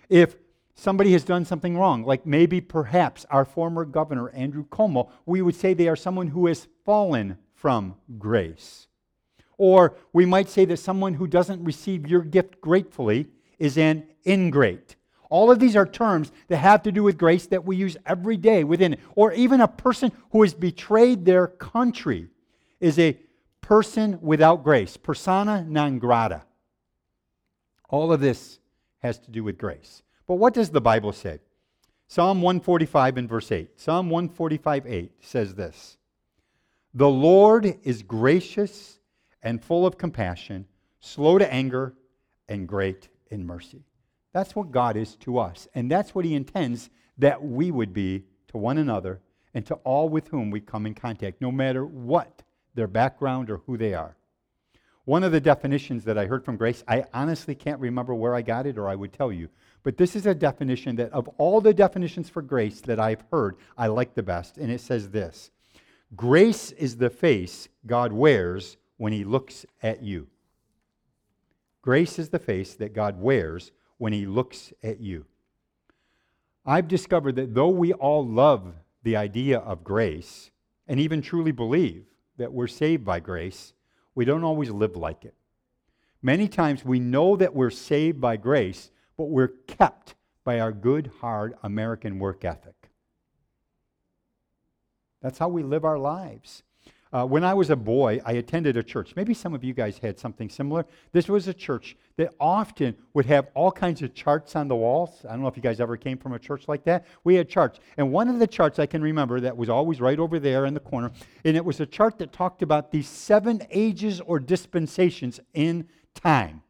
If 0.07 0.37
somebody 0.75 1.11
has 1.11 1.25
done 1.25 1.43
something 1.43 1.77
wrong, 1.77 2.05
like 2.05 2.25
maybe 2.25 2.61
perhaps 2.61 3.25
our 3.29 3.43
former 3.43 3.83
governor, 3.83 4.29
Andrew 4.29 4.63
Cuomo, 4.65 5.11
we 5.25 5.41
would 5.41 5.55
say 5.55 5.73
they 5.73 5.89
are 5.89 5.97
someone 5.97 6.27
who 6.27 6.47
has 6.47 6.69
fallen 6.85 7.37
from 7.53 7.95
grace. 8.17 8.87
Or 9.59 9.97
we 10.13 10.25
might 10.25 10.49
say 10.49 10.63
that 10.65 10.77
someone 10.77 11.13
who 11.13 11.27
doesn't 11.27 11.63
receive 11.63 12.07
your 12.07 12.21
gift 12.21 12.61
gratefully 12.61 13.27
is 13.59 13.77
an 13.77 14.07
ingrate. 14.25 14.95
All 15.29 15.51
of 15.51 15.59
these 15.59 15.75
are 15.75 15.85
terms 15.85 16.31
that 16.47 16.57
have 16.57 16.81
to 16.83 16.93
do 16.93 17.03
with 17.03 17.17
grace 17.17 17.45
that 17.47 17.65
we 17.65 17.75
use 17.75 17.97
every 18.05 18.37
day 18.37 18.63
within 18.63 18.93
it. 18.93 18.99
Or 19.15 19.33
even 19.33 19.59
a 19.59 19.67
person 19.67 20.13
who 20.31 20.41
has 20.43 20.53
betrayed 20.53 21.25
their 21.25 21.47
country 21.47 22.29
is 22.79 22.97
a 22.97 23.19
person 23.59 24.17
without 24.21 24.63
grace, 24.63 24.95
persona 24.95 25.65
non 25.67 25.99
grata. 25.99 26.43
All 27.89 28.13
of 28.13 28.21
this 28.21 28.59
has 28.99 29.19
to 29.19 29.29
do 29.29 29.43
with 29.43 29.57
grace. 29.57 30.03
But 30.25 30.35
what 30.35 30.53
does 30.53 30.69
the 30.69 30.81
Bible 30.81 31.11
say? 31.11 31.39
Psalm 32.07 32.41
145 32.41 33.17
and 33.17 33.27
verse 33.29 33.51
8. 33.51 33.77
Psalm 33.77 34.09
145 34.09 34.87
8 34.87 35.11
says 35.19 35.53
this 35.55 35.97
The 36.93 37.09
Lord 37.09 37.77
is 37.83 38.03
gracious 38.03 38.98
and 39.41 39.63
full 39.63 39.85
of 39.85 39.97
compassion, 39.97 40.65
slow 40.99 41.37
to 41.37 41.53
anger, 41.53 41.93
and 42.47 42.67
great 42.67 43.09
in 43.29 43.45
mercy. 43.45 43.83
That's 44.33 44.55
what 44.55 44.71
God 44.71 44.95
is 44.97 45.15
to 45.17 45.39
us. 45.39 45.67
And 45.73 45.89
that's 45.89 46.13
what 46.13 46.25
He 46.25 46.35
intends 46.35 46.89
that 47.17 47.43
we 47.43 47.71
would 47.71 47.93
be 47.93 48.25
to 48.49 48.57
one 48.57 48.77
another 48.77 49.21
and 49.53 49.65
to 49.65 49.75
all 49.75 50.09
with 50.09 50.27
whom 50.27 50.51
we 50.51 50.59
come 50.61 50.85
in 50.85 50.93
contact, 50.93 51.41
no 51.41 51.51
matter 51.51 51.85
what 51.85 52.43
their 52.75 52.87
background 52.87 53.49
or 53.49 53.57
who 53.65 53.77
they 53.77 53.93
are. 53.93 54.15
One 55.05 55.23
of 55.23 55.31
the 55.31 55.41
definitions 55.41 56.03
that 56.05 56.19
I 56.19 56.27
heard 56.27 56.45
from 56.45 56.55
Grace, 56.55 56.83
I 56.87 57.05
honestly 57.13 57.55
can't 57.55 57.79
remember 57.79 58.13
where 58.13 58.35
I 58.35 58.43
got 58.43 58.67
it 58.67 58.77
or 58.77 58.87
I 58.87 58.95
would 58.95 59.11
tell 59.11 59.31
you. 59.31 59.49
But 59.81 59.97
this 59.97 60.15
is 60.15 60.25
a 60.25 60.35
definition 60.35 60.97
that, 60.97 61.11
of 61.11 61.27
all 61.37 61.61
the 61.61 61.73
definitions 61.73 62.29
for 62.29 62.41
grace 62.41 62.81
that 62.81 62.99
I've 62.99 63.23
heard, 63.31 63.55
I 63.77 63.87
like 63.87 64.13
the 64.13 64.23
best. 64.23 64.57
And 64.57 64.71
it 64.71 64.81
says 64.81 65.09
this 65.09 65.51
Grace 66.15 66.71
is 66.73 66.97
the 66.97 67.09
face 67.09 67.69
God 67.85 68.11
wears 68.11 68.77
when 68.99 69.13
he 69.13 69.23
looks 69.23 69.65
at 69.81 70.03
you. 70.03 70.27
Grace 71.81 72.19
is 72.19 72.29
the 72.29 72.37
face 72.37 72.75
that 72.75 72.93
God 72.93 73.21
wears 73.21 73.71
when 73.97 74.11
he 74.11 74.25
looks 74.25 74.73
at 74.83 74.99
you. 74.99 75.25
I've 76.65 76.89
discovered 76.89 77.37
that 77.37 77.55
though 77.55 77.69
we 77.69 77.93
all 77.93 78.27
love 78.27 78.73
the 79.03 79.15
idea 79.15 79.59
of 79.59 79.85
grace 79.85 80.51
and 80.85 80.99
even 80.99 81.21
truly 81.21 81.53
believe 81.53 82.03
that 82.37 82.51
we're 82.51 82.67
saved 82.67 83.05
by 83.05 83.21
grace, 83.21 83.73
we 84.15 84.25
don't 84.25 84.43
always 84.43 84.69
live 84.69 84.97
like 84.97 85.23
it. 85.23 85.33
Many 86.21 86.49
times 86.49 86.83
we 86.83 86.99
know 86.99 87.37
that 87.37 87.55
we're 87.55 87.69
saved 87.69 88.19
by 88.19 88.35
grace, 88.35 88.91
but 89.15 89.29
we're 89.29 89.53
kept 89.65 90.15
by 90.43 90.59
our 90.59 90.73
good, 90.73 91.09
hard 91.21 91.53
American 91.63 92.19
work 92.19 92.43
ethic. 92.43 92.89
That's 95.21 95.37
how 95.37 95.47
we 95.47 95.63
live 95.63 95.85
our 95.85 95.97
lives. 95.97 96.63
Uh, 97.11 97.25
when 97.25 97.43
I 97.43 97.55
was 97.55 97.71
a 97.71 97.75
boy, 97.75 98.21
I 98.23 98.33
attended 98.33 98.77
a 98.77 98.83
church. 98.83 99.15
Maybe 99.15 99.33
some 99.33 99.55
of 99.55 99.63
you 99.63 99.73
guys 99.73 99.97
had 99.97 100.19
something 100.19 100.47
similar. 100.47 100.85
This 101.11 101.27
was 101.27 101.47
a 101.47 101.53
church 101.55 101.97
that 102.17 102.35
often 102.39 102.95
would 103.15 103.25
have 103.25 103.47
all 103.55 103.71
kinds 103.71 104.03
of 104.03 104.13
charts 104.13 104.55
on 104.55 104.67
the 104.67 104.75
walls. 104.75 105.25
I 105.27 105.31
don't 105.31 105.41
know 105.41 105.47
if 105.47 105.57
you 105.57 105.63
guys 105.63 105.79
ever 105.79 105.97
came 105.97 106.19
from 106.19 106.33
a 106.33 106.39
church 106.39 106.67
like 106.67 106.83
that. 106.83 107.05
We 107.23 107.33
had 107.33 107.49
charts. 107.49 107.79
And 107.97 108.11
one 108.11 108.29
of 108.29 108.37
the 108.37 108.45
charts 108.45 108.77
I 108.77 108.85
can 108.85 109.01
remember 109.01 109.39
that 109.39 109.57
was 109.57 109.69
always 109.69 109.99
right 109.99 110.19
over 110.19 110.37
there 110.37 110.67
in 110.67 110.75
the 110.75 110.79
corner, 110.79 111.11
and 111.43 111.57
it 111.57 111.65
was 111.65 111.79
a 111.79 111.85
chart 111.87 112.19
that 112.19 112.31
talked 112.31 112.61
about 112.61 112.91
the 112.91 113.01
seven 113.01 113.63
ages 113.71 114.21
or 114.21 114.39
dispensations 114.39 115.39
in 115.55 115.87
time. 116.13 116.61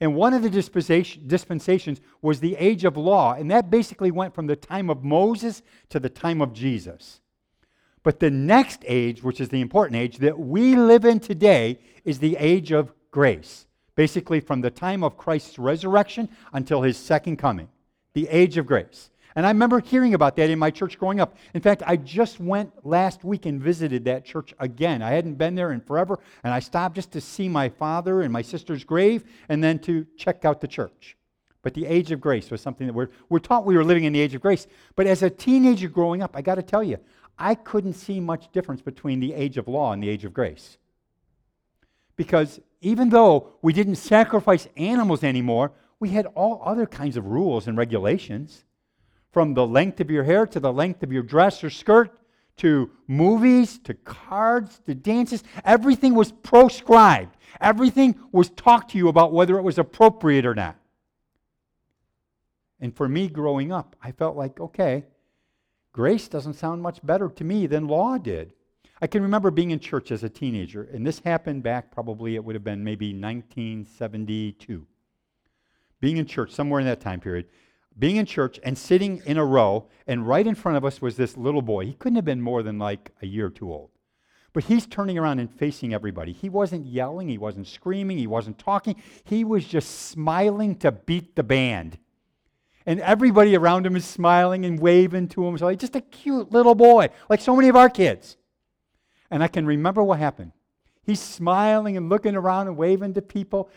And 0.00 0.14
one 0.14 0.34
of 0.34 0.42
the 0.42 0.50
dispensations 0.50 2.00
was 2.22 2.38
the 2.38 2.56
age 2.56 2.84
of 2.84 2.96
law, 2.96 3.34
and 3.34 3.50
that 3.50 3.70
basically 3.70 4.12
went 4.12 4.34
from 4.34 4.46
the 4.46 4.56
time 4.56 4.88
of 4.88 5.02
Moses 5.02 5.62
to 5.88 5.98
the 5.98 6.10
time 6.10 6.40
of 6.40 6.52
Jesus. 6.52 7.20
But 8.04 8.20
the 8.20 8.30
next 8.30 8.84
age, 8.86 9.22
which 9.22 9.40
is 9.40 9.48
the 9.48 9.62
important 9.62 9.96
age 9.96 10.18
that 10.18 10.38
we 10.38 10.76
live 10.76 11.04
in 11.04 11.18
today, 11.18 11.80
is 12.04 12.20
the 12.20 12.36
age 12.38 12.70
of 12.70 12.92
grace. 13.10 13.66
Basically, 13.96 14.40
from 14.40 14.60
the 14.60 14.70
time 14.70 15.02
of 15.02 15.16
Christ's 15.16 15.58
resurrection 15.58 16.28
until 16.52 16.82
his 16.82 16.96
second 16.96 17.38
coming, 17.38 17.68
the 18.12 18.28
age 18.28 18.58
of 18.58 18.66
grace. 18.66 19.10
And 19.36 19.46
I 19.46 19.50
remember 19.50 19.80
hearing 19.80 20.14
about 20.14 20.36
that 20.36 20.50
in 20.50 20.58
my 20.58 20.70
church 20.70 20.98
growing 20.98 21.18
up. 21.18 21.36
In 21.54 21.60
fact, 21.60 21.82
I 21.86 21.96
just 21.96 22.38
went 22.38 22.86
last 22.86 23.24
week 23.24 23.46
and 23.46 23.60
visited 23.60 24.04
that 24.04 24.24
church 24.24 24.54
again. 24.60 25.02
I 25.02 25.10
hadn't 25.10 25.34
been 25.34 25.54
there 25.54 25.72
in 25.72 25.80
forever, 25.80 26.20
and 26.44 26.52
I 26.52 26.60
stopped 26.60 26.94
just 26.94 27.10
to 27.12 27.20
see 27.20 27.48
my 27.48 27.68
father 27.68 28.20
and 28.20 28.32
my 28.32 28.42
sister's 28.42 28.84
grave 28.84 29.24
and 29.48 29.64
then 29.64 29.78
to 29.80 30.06
check 30.16 30.44
out 30.44 30.60
the 30.60 30.68
church. 30.68 31.16
But 31.62 31.72
the 31.72 31.86
age 31.86 32.12
of 32.12 32.20
grace 32.20 32.50
was 32.50 32.60
something 32.60 32.86
that 32.86 32.92
we're, 32.92 33.08
we're 33.30 33.38
taught 33.38 33.64
we 33.64 33.76
were 33.76 33.84
living 33.84 34.04
in 34.04 34.12
the 34.12 34.20
age 34.20 34.34
of 34.34 34.42
grace. 34.42 34.66
But 34.94 35.06
as 35.06 35.22
a 35.22 35.30
teenager 35.30 35.88
growing 35.88 36.22
up, 36.22 36.36
I 36.36 36.42
got 36.42 36.56
to 36.56 36.62
tell 36.62 36.84
you, 36.84 36.98
I 37.38 37.54
couldn't 37.54 37.94
see 37.94 38.20
much 38.20 38.52
difference 38.52 38.80
between 38.80 39.20
the 39.20 39.34
age 39.34 39.56
of 39.56 39.68
law 39.68 39.92
and 39.92 40.02
the 40.02 40.08
age 40.08 40.24
of 40.24 40.32
grace. 40.32 40.78
Because 42.16 42.60
even 42.80 43.08
though 43.08 43.54
we 43.62 43.72
didn't 43.72 43.96
sacrifice 43.96 44.68
animals 44.76 45.24
anymore, 45.24 45.72
we 45.98 46.10
had 46.10 46.26
all 46.34 46.62
other 46.64 46.86
kinds 46.86 47.16
of 47.16 47.26
rules 47.26 47.66
and 47.66 47.76
regulations. 47.76 48.64
From 49.32 49.54
the 49.54 49.66
length 49.66 50.00
of 50.00 50.10
your 50.10 50.24
hair 50.24 50.46
to 50.46 50.60
the 50.60 50.72
length 50.72 51.02
of 51.02 51.12
your 51.12 51.22
dress 51.22 51.64
or 51.64 51.70
skirt 51.70 52.16
to 52.58 52.90
movies 53.08 53.78
to 53.80 53.94
cards 53.94 54.80
to 54.86 54.94
dances, 54.94 55.42
everything 55.64 56.14
was 56.14 56.30
proscribed. 56.30 57.36
Everything 57.60 58.14
was 58.30 58.50
talked 58.50 58.92
to 58.92 58.98
you 58.98 59.08
about 59.08 59.32
whether 59.32 59.58
it 59.58 59.62
was 59.62 59.78
appropriate 59.78 60.46
or 60.46 60.54
not. 60.54 60.76
And 62.80 62.94
for 62.94 63.08
me 63.08 63.28
growing 63.28 63.72
up, 63.72 63.96
I 64.02 64.12
felt 64.12 64.36
like, 64.36 64.60
okay, 64.60 65.04
Grace 65.94 66.26
doesn't 66.26 66.54
sound 66.54 66.82
much 66.82 66.98
better 67.06 67.28
to 67.28 67.44
me 67.44 67.68
than 67.68 67.86
law 67.86 68.18
did. 68.18 68.52
I 69.00 69.06
can 69.06 69.22
remember 69.22 69.52
being 69.52 69.70
in 69.70 69.78
church 69.78 70.10
as 70.10 70.24
a 70.24 70.28
teenager, 70.28 70.82
and 70.82 71.06
this 71.06 71.20
happened 71.20 71.62
back 71.62 71.92
probably, 71.92 72.34
it 72.34 72.44
would 72.44 72.56
have 72.56 72.64
been 72.64 72.82
maybe 72.82 73.14
1972. 73.14 74.86
Being 76.00 76.16
in 76.16 76.26
church, 76.26 76.50
somewhere 76.50 76.80
in 76.80 76.86
that 76.86 77.00
time 77.00 77.20
period, 77.20 77.46
being 77.96 78.16
in 78.16 78.26
church 78.26 78.58
and 78.64 78.76
sitting 78.76 79.22
in 79.24 79.38
a 79.38 79.44
row, 79.44 79.86
and 80.08 80.26
right 80.26 80.44
in 80.44 80.56
front 80.56 80.76
of 80.76 80.84
us 80.84 81.00
was 81.00 81.16
this 81.16 81.36
little 81.36 81.62
boy. 81.62 81.86
He 81.86 81.92
couldn't 81.92 82.16
have 82.16 82.24
been 82.24 82.42
more 82.42 82.64
than 82.64 82.76
like 82.76 83.12
a 83.22 83.26
year 83.26 83.46
or 83.46 83.50
two 83.50 83.72
old. 83.72 83.90
But 84.52 84.64
he's 84.64 84.86
turning 84.86 85.16
around 85.16 85.38
and 85.38 85.52
facing 85.52 85.94
everybody. 85.94 86.32
He 86.32 86.48
wasn't 86.48 86.86
yelling, 86.86 87.28
he 87.28 87.38
wasn't 87.38 87.68
screaming, 87.68 88.18
he 88.18 88.26
wasn't 88.26 88.58
talking. 88.58 89.00
He 89.22 89.44
was 89.44 89.64
just 89.64 90.08
smiling 90.08 90.74
to 90.76 90.90
beat 90.90 91.36
the 91.36 91.44
band 91.44 91.98
and 92.86 93.00
everybody 93.00 93.56
around 93.56 93.86
him 93.86 93.96
is 93.96 94.04
smiling 94.04 94.64
and 94.64 94.78
waving 94.78 95.28
to 95.28 95.46
him. 95.46 95.56
So 95.56 95.68
he's 95.68 95.78
just 95.78 95.96
a 95.96 96.00
cute 96.00 96.52
little 96.52 96.74
boy, 96.74 97.08
like 97.28 97.40
so 97.40 97.56
many 97.56 97.68
of 97.68 97.76
our 97.76 97.88
kids. 97.88 98.36
And 99.30 99.42
I 99.42 99.48
can 99.48 99.66
remember 99.66 100.02
what 100.02 100.18
happened. 100.18 100.52
He's 101.02 101.20
smiling 101.20 101.96
and 101.96 102.08
looking 102.08 102.34
around 102.34 102.68
and 102.68 102.76
waving 102.76 103.14
to 103.14 103.22
people, 103.22 103.68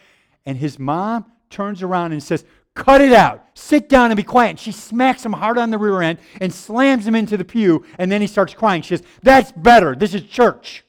and 0.45 0.57
his 0.57 0.79
mom 0.79 1.25
turns 1.49 1.83
around 1.83 2.11
and 2.11 2.21
says, 2.21 2.45
Cut 2.73 3.01
it 3.01 3.11
out. 3.11 3.43
Sit 3.55 3.89
down 3.89 4.11
and 4.11 4.17
be 4.17 4.21
quiet. 4.21 4.51
And 4.51 4.59
she 4.59 4.71
smacks 4.71 5.25
him 5.25 5.33
hard 5.33 5.57
on 5.57 5.71
the 5.71 5.79
rear 5.79 5.99
end 6.03 6.19
and 6.39 6.53
slams 6.53 7.07
him 7.07 7.15
into 7.15 7.35
the 7.35 7.43
pew, 7.43 7.83
and 7.97 8.11
then 8.11 8.21
he 8.21 8.27
starts 8.27 8.53
crying. 8.53 8.83
She 8.83 8.95
says, 8.95 9.03
That's 9.23 9.51
better. 9.51 9.95
This 9.95 10.13
is 10.13 10.21
church. 10.21 10.85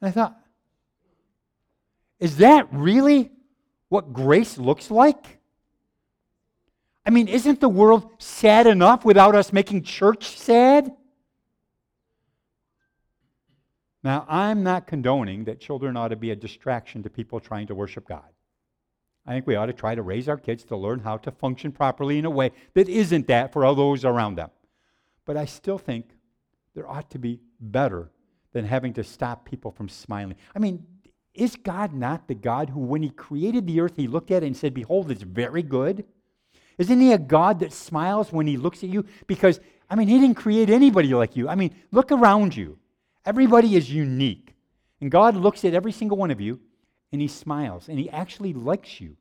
And 0.00 0.08
I 0.08 0.12
thought, 0.12 0.38
Is 2.20 2.36
that 2.36 2.68
really 2.70 3.32
what 3.88 4.12
grace 4.12 4.58
looks 4.58 4.92
like? 4.92 5.39
I 7.04 7.10
mean, 7.10 7.28
isn't 7.28 7.60
the 7.60 7.68
world 7.68 8.10
sad 8.18 8.66
enough 8.66 9.04
without 9.04 9.34
us 9.34 9.52
making 9.52 9.82
church 9.82 10.36
sad? 10.36 10.92
Now, 14.02 14.24
I'm 14.28 14.62
not 14.62 14.86
condoning 14.86 15.44
that 15.44 15.60
children 15.60 15.96
ought 15.96 16.08
to 16.08 16.16
be 16.16 16.30
a 16.30 16.36
distraction 16.36 17.02
to 17.02 17.10
people 17.10 17.40
trying 17.40 17.66
to 17.66 17.74
worship 17.74 18.08
God. 18.08 18.24
I 19.26 19.32
think 19.32 19.46
we 19.46 19.56
ought 19.56 19.66
to 19.66 19.72
try 19.72 19.94
to 19.94 20.02
raise 20.02 20.28
our 20.28 20.38
kids 20.38 20.64
to 20.64 20.76
learn 20.76 21.00
how 21.00 21.18
to 21.18 21.30
function 21.30 21.72
properly 21.72 22.18
in 22.18 22.24
a 22.24 22.30
way 22.30 22.52
that 22.74 22.88
isn't 22.88 23.26
that 23.28 23.52
for 23.52 23.64
all 23.64 23.74
those 23.74 24.04
around 24.04 24.36
them. 24.36 24.50
But 25.26 25.36
I 25.36 25.44
still 25.44 25.78
think 25.78 26.06
there 26.74 26.88
ought 26.88 27.10
to 27.10 27.18
be 27.18 27.40
better 27.60 28.10
than 28.52 28.64
having 28.64 28.94
to 28.94 29.04
stop 29.04 29.44
people 29.44 29.70
from 29.70 29.88
smiling. 29.88 30.36
I 30.56 30.58
mean, 30.58 30.86
is 31.34 31.54
God 31.56 31.92
not 31.92 32.26
the 32.26 32.34
God 32.34 32.70
who, 32.70 32.80
when 32.80 33.02
He 33.02 33.10
created 33.10 33.66
the 33.66 33.80
earth, 33.80 33.96
He 33.96 34.08
looked 34.08 34.30
at 34.30 34.42
it 34.42 34.46
and 34.46 34.56
said, 34.56 34.74
Behold, 34.74 35.10
it's 35.10 35.22
very 35.22 35.62
good? 35.62 36.04
Isn't 36.80 36.98
he 36.98 37.12
a 37.12 37.18
God 37.18 37.58
that 37.58 37.74
smiles 37.74 38.32
when 38.32 38.46
he 38.46 38.56
looks 38.56 38.82
at 38.82 38.88
you? 38.88 39.04
Because, 39.26 39.60
I 39.90 39.96
mean, 39.96 40.08
he 40.08 40.18
didn't 40.18 40.36
create 40.36 40.70
anybody 40.70 41.12
like 41.12 41.36
you. 41.36 41.46
I 41.46 41.54
mean, 41.54 41.74
look 41.92 42.10
around 42.10 42.56
you. 42.56 42.78
Everybody 43.26 43.76
is 43.76 43.92
unique. 43.92 44.54
And 44.98 45.10
God 45.10 45.36
looks 45.36 45.62
at 45.66 45.74
every 45.74 45.92
single 45.92 46.16
one 46.16 46.30
of 46.30 46.40
you 46.40 46.58
and 47.12 47.20
he 47.20 47.28
smiles 47.28 47.90
and 47.90 47.98
he 47.98 48.08
actually 48.08 48.54
likes 48.54 48.98
you. 48.98 49.18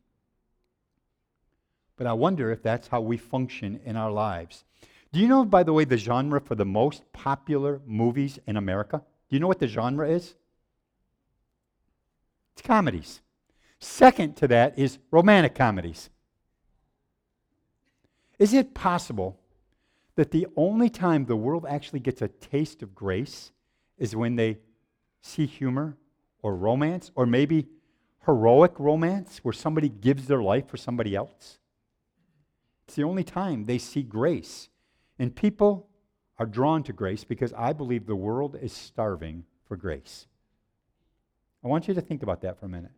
But 1.97 2.07
I 2.07 2.13
wonder 2.13 2.49
if 2.49 2.63
that's 2.63 2.87
how 2.87 3.01
we 3.01 3.17
function 3.17 3.81
in 3.83 3.97
our 3.97 4.09
lives. 4.09 4.63
Do 5.11 5.19
you 5.19 5.27
know, 5.27 5.43
by 5.43 5.63
the 5.63 5.73
way, 5.73 5.83
the 5.83 5.97
genre 5.97 6.39
for 6.39 6.55
the 6.55 6.63
most 6.63 7.03
popular 7.11 7.81
movies 7.85 8.39
in 8.47 8.55
America? 8.55 9.03
Do 9.27 9.35
you 9.35 9.41
know 9.41 9.47
what 9.47 9.59
the 9.59 9.67
genre 9.67 10.09
is? 10.09 10.35
It's 12.53 12.61
comedies. 12.61 13.19
Second 13.79 14.37
to 14.37 14.47
that 14.47 14.79
is 14.79 14.97
romantic 15.11 15.55
comedies. 15.55 16.09
Is 18.39 18.53
it 18.53 18.73
possible 18.73 19.37
that 20.15 20.31
the 20.31 20.47
only 20.55 20.89
time 20.89 21.25
the 21.25 21.35
world 21.35 21.65
actually 21.69 21.99
gets 21.99 22.21
a 22.21 22.29
taste 22.29 22.81
of 22.81 22.95
grace 22.95 23.51
is 23.97 24.15
when 24.15 24.37
they 24.37 24.57
see 25.21 25.45
humor 25.45 25.97
or 26.41 26.55
romance 26.55 27.11
or 27.15 27.25
maybe 27.25 27.67
heroic 28.25 28.79
romance 28.79 29.39
where 29.39 29.53
somebody 29.53 29.89
gives 29.89 30.27
their 30.27 30.41
life 30.41 30.67
for 30.67 30.77
somebody 30.77 31.15
else? 31.15 31.59
It's 32.87 32.95
the 32.95 33.03
only 33.03 33.23
time 33.23 33.65
they 33.65 33.77
see 33.77 34.01
grace. 34.01 34.69
And 35.19 35.35
people 35.35 35.87
are 36.37 36.45
drawn 36.45 36.81
to 36.83 36.93
grace 36.93 37.25
because 37.25 37.53
I 37.53 37.73
believe 37.73 38.05
the 38.05 38.15
world 38.15 38.57
is 38.59 38.71
starving 38.71 39.43
for 39.67 39.75
grace. 39.75 40.27
I 41.63 41.67
want 41.67 41.89
you 41.89 41.93
to 41.93 42.01
think 42.01 42.23
about 42.23 42.41
that 42.41 42.57
for 42.57 42.65
a 42.65 42.69
minute. 42.69 42.93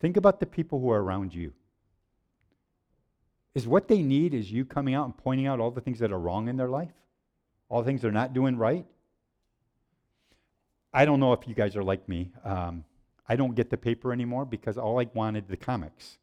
Think 0.00 0.16
about 0.16 0.38
the 0.38 0.46
people 0.46 0.80
who 0.80 0.90
are 0.90 1.02
around 1.02 1.34
you. 1.34 1.52
Is 3.58 3.66
what 3.66 3.88
they 3.88 4.02
need 4.02 4.34
is 4.34 4.52
you 4.52 4.64
coming 4.64 4.94
out 4.94 5.06
and 5.06 5.16
pointing 5.16 5.48
out 5.48 5.58
all 5.58 5.72
the 5.72 5.80
things 5.80 5.98
that 5.98 6.12
are 6.12 6.18
wrong 6.20 6.46
in 6.46 6.56
their 6.56 6.68
life? 6.68 6.92
All 7.68 7.82
the 7.82 7.86
things 7.86 8.00
they're 8.00 8.12
not 8.12 8.32
doing 8.32 8.56
right? 8.56 8.86
I 10.94 11.04
don't 11.04 11.18
know 11.18 11.32
if 11.32 11.48
you 11.48 11.56
guys 11.56 11.74
are 11.74 11.82
like 11.82 12.08
me. 12.08 12.30
Um, 12.44 12.84
I 13.28 13.34
don't 13.34 13.56
get 13.56 13.68
the 13.68 13.76
paper 13.76 14.12
anymore 14.12 14.44
because 14.44 14.78
all 14.78 15.00
I 15.00 15.08
wanted 15.12 15.48
the 15.48 15.56
comics. 15.56 16.18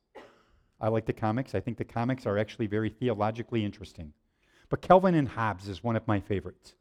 I 0.79 0.87
like 0.87 1.05
the 1.05 1.11
comics. 1.11 1.53
I 1.53 1.59
think 1.59 1.77
the 1.77 1.83
comics 1.83 2.25
are 2.25 2.37
actually 2.37 2.67
very 2.67 2.89
theologically 2.89 3.65
interesting. 3.65 4.13
But 4.69 4.81
Calvin 4.81 5.13
and 5.13 5.27
Hobbes 5.27 5.67
is 5.67 5.83
one 5.83 5.97
of 5.97 6.07
my 6.07 6.21
favorites. 6.21 6.75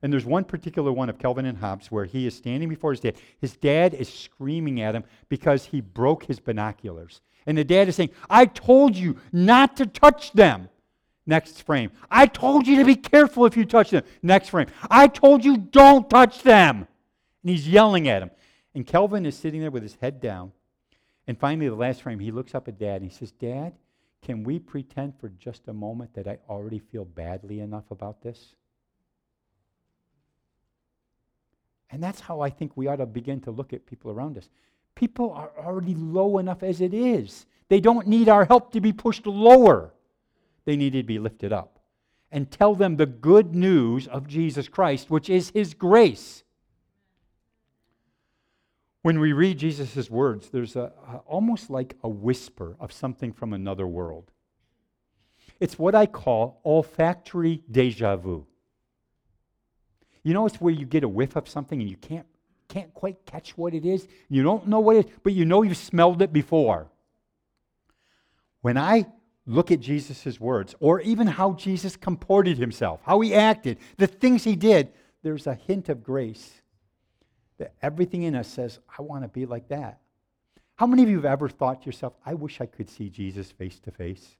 And 0.00 0.10
there's 0.10 0.24
one 0.24 0.44
particular 0.44 0.92
one 0.92 1.10
of 1.10 1.18
Calvin 1.18 1.44
and 1.44 1.58
Hobbes 1.58 1.92
where 1.92 2.06
he 2.06 2.26
is 2.26 2.34
standing 2.34 2.70
before 2.70 2.92
his 2.92 3.00
dad. 3.00 3.16
His 3.38 3.54
dad 3.54 3.92
is 3.92 4.10
screaming 4.10 4.80
at 4.80 4.94
him 4.94 5.04
because 5.28 5.66
he 5.66 5.82
broke 5.82 6.24
his 6.24 6.40
binoculars. 6.40 7.20
And 7.46 7.58
the 7.58 7.64
dad 7.64 7.88
is 7.88 7.96
saying, 7.96 8.10
I 8.28 8.46
told 8.46 8.96
you 8.96 9.18
not 9.32 9.76
to 9.76 9.86
touch 9.86 10.32
them. 10.32 10.68
Next 11.26 11.62
frame. 11.62 11.90
I 12.10 12.26
told 12.26 12.66
you 12.66 12.76
to 12.76 12.84
be 12.84 12.96
careful 12.96 13.46
if 13.46 13.56
you 13.56 13.64
touch 13.64 13.90
them. 13.90 14.04
Next 14.22 14.50
frame. 14.50 14.66
I 14.90 15.08
told 15.08 15.44
you 15.44 15.56
don't 15.56 16.08
touch 16.08 16.42
them. 16.42 16.86
And 17.42 17.50
he's 17.50 17.68
yelling 17.68 18.08
at 18.08 18.22
him. 18.22 18.30
And 18.74 18.86
Calvin 18.86 19.24
is 19.24 19.36
sitting 19.36 19.60
there 19.60 19.70
with 19.70 19.82
his 19.82 19.96
head 20.00 20.20
down. 20.20 20.52
And 21.26 21.38
finally, 21.38 21.68
the 21.68 21.74
last 21.74 22.02
frame, 22.02 22.18
he 22.18 22.30
looks 22.30 22.54
up 22.54 22.68
at 22.68 22.78
dad 22.78 23.00
and 23.00 23.10
he 23.10 23.16
says, 23.16 23.30
Dad, 23.32 23.72
can 24.22 24.44
we 24.44 24.58
pretend 24.58 25.14
for 25.18 25.28
just 25.28 25.68
a 25.68 25.72
moment 25.72 26.14
that 26.14 26.26
I 26.26 26.38
already 26.48 26.78
feel 26.78 27.04
badly 27.04 27.60
enough 27.60 27.90
about 27.90 28.22
this? 28.22 28.54
And 31.90 32.02
that's 32.02 32.20
how 32.20 32.40
I 32.40 32.50
think 32.50 32.72
we 32.76 32.88
ought 32.88 32.96
to 32.96 33.06
begin 33.06 33.40
to 33.42 33.50
look 33.50 33.72
at 33.72 33.86
people 33.86 34.10
around 34.10 34.36
us. 34.36 34.48
People 34.94 35.32
are 35.32 35.50
already 35.58 35.94
low 35.94 36.38
enough 36.38 36.62
as 36.62 36.80
it 36.80 36.94
is. 36.94 37.46
They 37.68 37.80
don't 37.80 38.06
need 38.06 38.28
our 38.28 38.44
help 38.44 38.72
to 38.72 38.80
be 38.80 38.92
pushed 38.92 39.26
lower, 39.26 39.92
they 40.64 40.76
need 40.76 40.92
to 40.92 41.02
be 41.02 41.18
lifted 41.18 41.52
up. 41.52 41.80
And 42.30 42.50
tell 42.50 42.74
them 42.74 42.96
the 42.96 43.06
good 43.06 43.54
news 43.54 44.08
of 44.08 44.26
Jesus 44.26 44.68
Christ, 44.68 45.08
which 45.08 45.30
is 45.30 45.50
His 45.50 45.72
grace. 45.72 46.42
When 49.02 49.20
we 49.20 49.32
read 49.32 49.58
Jesus' 49.58 50.10
words, 50.10 50.48
there's 50.48 50.76
a, 50.76 50.90
a, 51.06 51.16
almost 51.26 51.68
like 51.70 51.94
a 52.02 52.08
whisper 52.08 52.74
of 52.80 52.90
something 52.90 53.32
from 53.32 53.52
another 53.52 53.86
world. 53.86 54.30
It's 55.60 55.78
what 55.78 55.94
I 55.94 56.06
call 56.06 56.60
olfactory 56.64 57.62
deja 57.70 58.16
vu. 58.16 58.46
You 60.22 60.32
know, 60.32 60.46
it's 60.46 60.60
where 60.60 60.72
you 60.72 60.86
get 60.86 61.04
a 61.04 61.08
whiff 61.08 61.36
of 61.36 61.48
something 61.48 61.80
and 61.80 61.88
you 61.88 61.98
can't, 61.98 62.26
can't 62.68 62.92
quite 62.94 63.24
catch 63.26 63.56
what 63.56 63.74
it 63.74 63.84
is. 63.84 64.06
You 64.28 64.42
don't 64.42 64.66
know 64.66 64.80
what 64.80 64.96
it 64.96 65.06
is, 65.06 65.12
but 65.22 65.32
you 65.32 65.44
know 65.44 65.62
you've 65.62 65.76
smelled 65.76 66.22
it 66.22 66.32
before. 66.32 66.88
When 68.62 68.78
I 68.78 69.06
look 69.46 69.70
at 69.70 69.80
Jesus' 69.80 70.40
words, 70.40 70.74
or 70.80 71.00
even 71.00 71.26
how 71.26 71.52
Jesus 71.52 71.96
comported 71.96 72.56
himself, 72.56 73.00
how 73.04 73.20
he 73.20 73.34
acted, 73.34 73.78
the 73.98 74.06
things 74.06 74.44
he 74.44 74.56
did, 74.56 74.92
there's 75.22 75.46
a 75.46 75.54
hint 75.54 75.88
of 75.88 76.02
grace 76.02 76.62
that 77.58 77.74
everything 77.82 78.22
in 78.22 78.34
us 78.34 78.48
says, 78.48 78.78
I 78.98 79.02
want 79.02 79.22
to 79.22 79.28
be 79.28 79.46
like 79.46 79.68
that. 79.68 80.00
How 80.76 80.86
many 80.86 81.02
of 81.02 81.08
you 81.08 81.16
have 81.16 81.24
ever 81.24 81.48
thought 81.48 81.82
to 81.82 81.86
yourself, 81.86 82.14
I 82.26 82.34
wish 82.34 82.60
I 82.60 82.66
could 82.66 82.90
see 82.90 83.08
Jesus 83.08 83.52
face 83.52 83.78
to 83.80 83.90
face? 83.90 84.36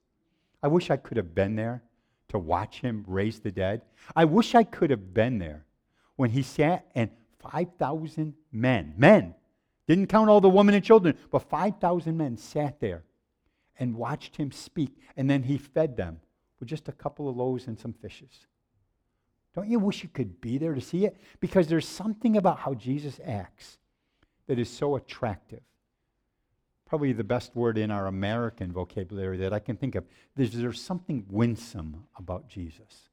I 0.61 0.67
wish 0.67 0.89
I 0.89 0.97
could 0.97 1.17
have 1.17 1.33
been 1.33 1.55
there 1.55 1.83
to 2.29 2.39
watch 2.39 2.81
him 2.81 3.05
raise 3.07 3.39
the 3.39 3.51
dead. 3.51 3.83
I 4.15 4.25
wish 4.25 4.55
I 4.55 4.63
could 4.63 4.89
have 4.89 5.13
been 5.13 5.37
there 5.37 5.65
when 6.15 6.31
he 6.31 6.41
sat 6.41 6.85
and 6.95 7.09
5,000 7.51 8.33
men, 8.51 8.93
men, 8.97 9.35
didn't 9.87 10.07
count 10.07 10.29
all 10.29 10.41
the 10.41 10.49
women 10.49 10.75
and 10.75 10.83
children, 10.83 11.17
but 11.31 11.39
5,000 11.39 12.15
men 12.15 12.37
sat 12.37 12.79
there 12.79 13.03
and 13.77 13.95
watched 13.95 14.35
him 14.37 14.51
speak, 14.51 14.97
and 15.17 15.29
then 15.29 15.43
he 15.43 15.57
fed 15.57 15.97
them 15.97 16.19
with 16.59 16.69
just 16.69 16.87
a 16.87 16.93
couple 16.93 17.29
of 17.29 17.35
loaves 17.35 17.67
and 17.67 17.77
some 17.79 17.93
fishes. 17.93 18.47
Don't 19.53 19.69
you 19.69 19.79
wish 19.79 20.03
you 20.03 20.09
could 20.09 20.41
be 20.41 20.57
there 20.57 20.73
to 20.73 20.81
see 20.81 21.05
it? 21.05 21.17
Because 21.39 21.67
there's 21.67 21.87
something 21.87 22.37
about 22.37 22.59
how 22.59 22.73
Jesus 22.73 23.19
acts 23.25 23.77
that 24.47 24.59
is 24.59 24.69
so 24.69 24.95
attractive. 24.95 25.61
Probably 26.85 27.13
the 27.13 27.23
best 27.23 27.55
word 27.55 27.77
in 27.77 27.89
our 27.89 28.07
American 28.07 28.71
vocabulary 28.71 29.37
that 29.37 29.53
I 29.53 29.59
can 29.59 29.75
think 29.77 29.95
of. 29.95 30.05
There's, 30.35 30.51
there's 30.51 30.81
something 30.81 31.25
winsome 31.29 32.05
about 32.17 32.47
Jesus. 32.47 33.09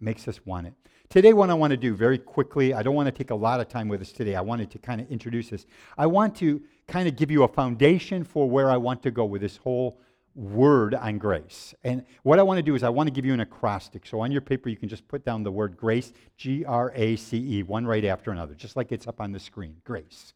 Makes 0.00 0.28
us 0.28 0.44
want 0.46 0.66
it. 0.66 0.74
Today, 1.08 1.32
what 1.32 1.50
I 1.50 1.54
want 1.54 1.72
to 1.72 1.76
do 1.76 1.94
very 1.94 2.18
quickly, 2.18 2.72
I 2.72 2.82
don't 2.82 2.94
want 2.94 3.06
to 3.06 3.12
take 3.12 3.30
a 3.30 3.34
lot 3.34 3.60
of 3.60 3.68
time 3.68 3.88
with 3.88 4.00
us 4.00 4.12
today. 4.12 4.36
I 4.36 4.40
wanted 4.40 4.70
to 4.70 4.78
kind 4.78 5.00
of 5.00 5.10
introduce 5.10 5.50
this. 5.50 5.66
I 5.98 6.06
want 6.06 6.36
to 6.36 6.62
kind 6.86 7.08
of 7.08 7.16
give 7.16 7.30
you 7.30 7.42
a 7.42 7.48
foundation 7.48 8.22
for 8.22 8.48
where 8.48 8.70
I 8.70 8.76
want 8.76 9.02
to 9.02 9.10
go 9.10 9.24
with 9.24 9.42
this 9.42 9.56
whole 9.56 9.98
word 10.34 10.94
on 10.94 11.18
grace. 11.18 11.74
And 11.82 12.04
what 12.22 12.38
I 12.38 12.42
want 12.42 12.58
to 12.58 12.62
do 12.62 12.74
is 12.74 12.82
I 12.82 12.88
want 12.88 13.08
to 13.08 13.10
give 13.10 13.24
you 13.24 13.34
an 13.34 13.40
acrostic. 13.40 14.06
So 14.06 14.20
on 14.20 14.30
your 14.30 14.40
paper, 14.40 14.68
you 14.68 14.76
can 14.76 14.88
just 14.88 15.06
put 15.08 15.24
down 15.24 15.42
the 15.42 15.50
word 15.50 15.76
grace, 15.76 16.12
G 16.36 16.64
R 16.64 16.92
A 16.94 17.16
C 17.16 17.58
E, 17.58 17.62
one 17.62 17.86
right 17.86 18.04
after 18.04 18.30
another, 18.30 18.54
just 18.54 18.76
like 18.76 18.92
it's 18.92 19.06
up 19.06 19.20
on 19.20 19.32
the 19.32 19.40
screen. 19.40 19.76
Grace. 19.84 20.32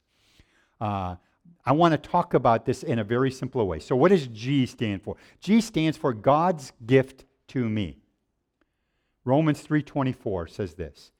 Uh, 0.81 1.17
I 1.65 1.73
want 1.73 1.93
to 1.93 1.99
talk 1.99 2.35
about 2.35 2.67
this 2.67 2.83
in 2.83 2.99
a 2.99 3.05
very 3.05 3.31
simple 3.31 3.67
way. 3.67 3.79
So, 3.79 3.97
what 3.97 4.11
does 4.11 4.27
G 4.27 4.67
stand 4.67 5.03
for? 5.03 5.17
G 5.41 5.61
stands 5.61 5.97
for 5.97 6.13
God's 6.13 6.73
gift 6.85 7.25
to 7.49 7.69
me. 7.69 8.04
Romans 9.25 9.63
3:24 9.63 10.49
says 10.49 10.75
this: 10.75 11.13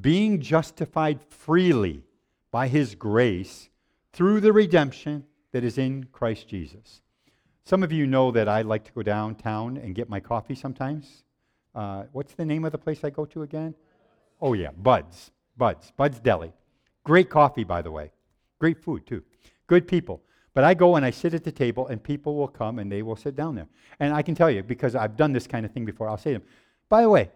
"Being 0.00 0.40
justified 0.40 1.22
freely 1.22 2.04
by 2.50 2.68
his 2.68 2.94
grace 2.94 3.70
through 4.12 4.40
the 4.40 4.52
redemption 4.52 5.24
that 5.52 5.64
is 5.64 5.78
in 5.78 6.04
Christ 6.04 6.48
Jesus." 6.48 7.02
Some 7.64 7.82
of 7.82 7.90
you 7.90 8.06
know 8.06 8.30
that 8.30 8.48
I 8.48 8.62
like 8.62 8.84
to 8.84 8.92
go 8.92 9.02
downtown 9.02 9.76
and 9.76 9.94
get 9.94 10.08
my 10.08 10.20
coffee 10.20 10.54
sometimes. 10.54 11.24
Uh, 11.74 12.04
what's 12.12 12.32
the 12.34 12.44
name 12.44 12.64
of 12.64 12.70
the 12.70 12.78
place 12.78 13.02
I 13.02 13.10
go 13.10 13.24
to 13.26 13.42
again? 13.42 13.74
Oh, 14.40 14.52
yeah, 14.52 14.70
Bud's. 14.70 15.32
Bud's. 15.56 15.90
Bud's 15.96 16.20
Deli. 16.20 16.52
Great 17.02 17.28
coffee, 17.28 17.64
by 17.64 17.82
the 17.82 17.90
way. 17.90 18.12
Great 18.60 18.78
food, 18.78 19.04
too. 19.04 19.22
Good 19.66 19.88
people. 19.88 20.22
But 20.54 20.62
I 20.62 20.74
go 20.74 20.94
and 20.94 21.04
I 21.04 21.10
sit 21.10 21.34
at 21.34 21.42
the 21.42 21.50
table, 21.50 21.88
and 21.88 22.00
people 22.02 22.36
will 22.36 22.48
come 22.48 22.78
and 22.78 22.90
they 22.90 23.02
will 23.02 23.16
sit 23.16 23.34
down 23.34 23.56
there. 23.56 23.66
And 23.98 24.14
I 24.14 24.22
can 24.22 24.36
tell 24.36 24.50
you, 24.50 24.62
because 24.62 24.94
I've 24.94 25.16
done 25.16 25.32
this 25.32 25.48
kind 25.48 25.66
of 25.66 25.72
thing 25.72 25.84
before, 25.84 26.08
I'll 26.08 26.16
say 26.16 26.34
to 26.34 26.38
them, 26.38 26.48
by 26.88 27.02
the 27.02 27.10
way, 27.10 27.30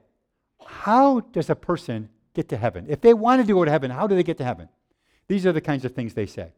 how 0.66 1.20
does 1.20 1.50
a 1.50 1.54
person 1.54 2.08
get 2.34 2.48
to 2.50 2.56
heaven? 2.56 2.86
If 2.88 3.00
they 3.00 3.14
wanted 3.14 3.46
to 3.46 3.54
go 3.54 3.64
to 3.64 3.70
heaven, 3.70 3.90
how 3.90 4.06
do 4.06 4.14
they 4.14 4.22
get 4.22 4.38
to 4.38 4.44
heaven? 4.44 4.68
These 5.28 5.46
are 5.46 5.52
the 5.52 5.60
kinds 5.60 5.84
of 5.84 5.94
things 5.94 6.14
they 6.14 6.26
say. 6.26 6.52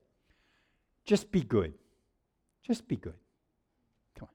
Just 1.05 1.31
be 1.31 1.43
good. 1.43 1.75
Just 2.63 2.89
be 2.89 2.97
good. 2.97 3.15
Come 4.19 4.29
on. 4.29 4.35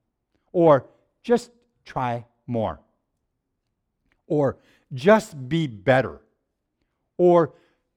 Or 0.52 0.86
just 1.24 1.52
try 1.86 2.26
more. 2.46 2.80
Or 4.28 4.58
just 4.94 5.50
be 5.50 5.68
better. 5.68 6.22
Or, 7.18 7.54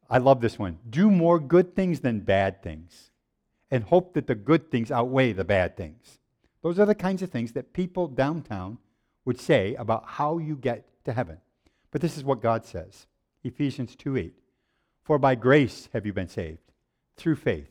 I 0.09 0.19
love 0.19 0.41
this 0.41 0.59
one, 0.59 0.79
do 0.89 1.11
more 1.11 1.39
good 1.39 1.75
things 1.75 2.01
than 2.01 2.21
bad 2.21 2.63
things 2.63 3.11
and 3.71 3.85
hope 3.85 4.15
that 4.15 4.27
the 4.27 4.35
good 4.35 4.71
things 4.71 4.91
outweigh 4.91 5.33
the 5.33 5.45
bad 5.45 5.77
things. 5.77 6.19
Those 6.63 6.79
are 6.79 6.87
the 6.87 6.95
kinds 6.95 7.23
of 7.23 7.31
things 7.31 7.53
that 7.53 7.73
people 7.73 8.09
downtown 8.09 8.79
would 9.25 9.41
say 9.41 9.75
about 9.75 10.05
how 10.07 10.39
you 10.39 10.57
get 10.57 10.87
to 11.05 11.13
heaven. 11.13 11.39
But 11.91 12.01
this 12.01 12.17
is 12.17 12.25
what 12.25 12.43
God 12.43 12.65
says 12.65 13.07
Ephesians 13.43 13.97
2 13.97 14.17
8. 14.17 14.35
For 15.03 15.19
by 15.19 15.35
grace 15.35 15.89
have 15.93 16.07
you 16.07 16.13
been 16.13 16.29
saved, 16.29 16.73
through 17.17 17.37
faith. 17.37 17.71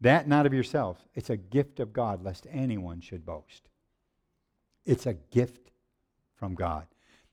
That 0.00 0.28
not 0.28 0.46
of 0.46 0.52
yourselves, 0.52 1.00
it's 1.14 1.30
a 1.30 1.36
gift 1.36 1.80
of 1.80 1.92
God, 1.92 2.22
lest 2.22 2.46
anyone 2.50 3.00
should 3.00 3.24
boast. 3.24 3.68
It's 4.84 5.06
a 5.06 5.14
gift 5.14 5.70
from 6.34 6.54
God. 6.54 6.86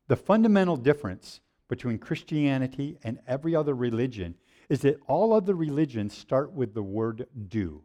The 0.07 0.15
fundamental 0.15 0.77
difference 0.77 1.41
between 1.67 1.97
Christianity 1.97 2.97
and 3.03 3.19
every 3.27 3.55
other 3.55 3.73
religion 3.73 4.35
is 4.69 4.81
that 4.81 4.99
all 5.07 5.33
other 5.33 5.53
religions 5.53 6.15
start 6.15 6.51
with 6.53 6.73
the 6.73 6.83
word 6.83 7.27
do. 7.49 7.81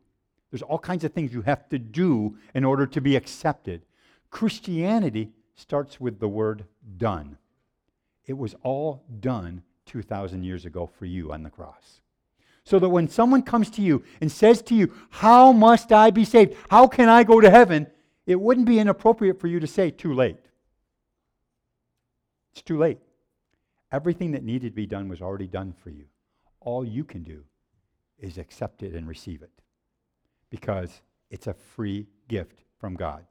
There's 0.51 0.63
all 0.63 0.79
kinds 0.79 1.05
of 1.05 1.13
things 1.13 1.33
you 1.33 1.43
have 1.43 1.69
to 1.71 1.79
do 1.79 2.37
in 2.55 2.65
order 2.65 2.87
to 2.87 3.01
be 3.01 3.17
accepted. 3.17 3.83
Christianity 4.31 5.31
starts 5.57 6.01
with 6.01 6.21
the 6.21 6.29
word 6.29 6.65
done. 6.97 7.39
It 8.27 8.37
was 8.37 8.55
all 8.63 9.05
done 9.21 9.63
2,000 9.87 10.43
years 10.43 10.65
ago 10.65 10.87
for 10.87 11.07
you 11.07 11.33
on 11.33 11.43
the 11.43 11.51
cross. 11.51 12.01
So 12.65 12.79
that 12.81 12.89
when 12.89 13.09
someone 13.09 13.43
comes 13.43 13.71
to 13.71 13.83
you 13.83 14.03
and 14.21 14.31
says 14.31 14.61
to 14.63 14.75
you, 14.75 14.93
How 15.11 15.53
must 15.53 15.93
I 15.93 16.11
be 16.11 16.25
saved? 16.25 16.57
How 16.69 16.89
can 16.89 17.09
I 17.09 17.23
go 17.23 17.41
to 17.41 17.51
heaven? 17.51 17.87
It 18.27 18.41
wouldn't 18.41 18.67
be 18.67 18.81
inappropriate 18.81 19.41
for 19.41 19.47
you 19.47 19.61
to 19.61 19.67
say, 19.69 19.91
Too 19.91 20.13
late. 20.13 20.39
It's 22.53 22.63
too 22.63 22.79
late. 22.79 22.99
Everything 23.93 24.33
that 24.33 24.43
needed 24.43 24.71
to 24.71 24.75
be 24.75 24.87
done 24.87 25.09
was 25.09 25.23
already 25.23 25.47
done 25.47 25.73
for 25.73 25.91
you. 25.91 26.07
All 26.61 26.85
you 26.85 27.05
can 27.05 27.23
do 27.23 27.45
is 28.19 28.39
accept 28.39 28.83
it 28.83 28.95
and 28.95 29.07
receive 29.07 29.43
it 29.43 29.51
because 30.51 31.03
it's 31.31 31.47
a 31.47 31.55
free 31.55 32.07
gift 32.29 32.65
from 32.79 32.95
God. 32.95 33.25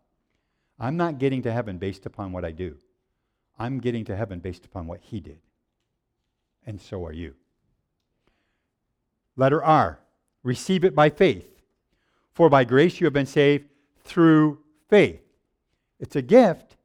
I'm 0.79 0.95
not 0.95 1.17
getting 1.17 1.41
to 1.43 1.51
heaven 1.51 1.77
based 1.77 2.05
upon 2.05 2.31
what 2.31 2.45
I 2.45 2.51
do. 2.51 2.77
I'm 3.57 3.79
getting 3.79 4.05
to 4.05 4.15
heaven 4.15 4.39
based 4.39 4.65
upon 4.65 4.87
what 4.87 4.99
He 5.01 5.19
did. 5.19 5.39
And 6.65 6.79
so 6.81 7.05
are 7.05 7.13
you. 7.13 7.35
Letter 9.35 9.63
R 9.63 9.99
receive 10.43 10.83
it 10.83 10.95
by 10.95 11.09
faith. 11.09 11.61
For 12.33 12.49
by 12.49 12.63
grace 12.63 12.99
you 12.99 13.05
have 13.05 13.13
been 13.13 13.25
saved 13.25 13.65
through 14.03 14.59
faith. 14.89 15.21
It's 15.99 16.15
a 16.15 16.21
gift, 16.21 16.75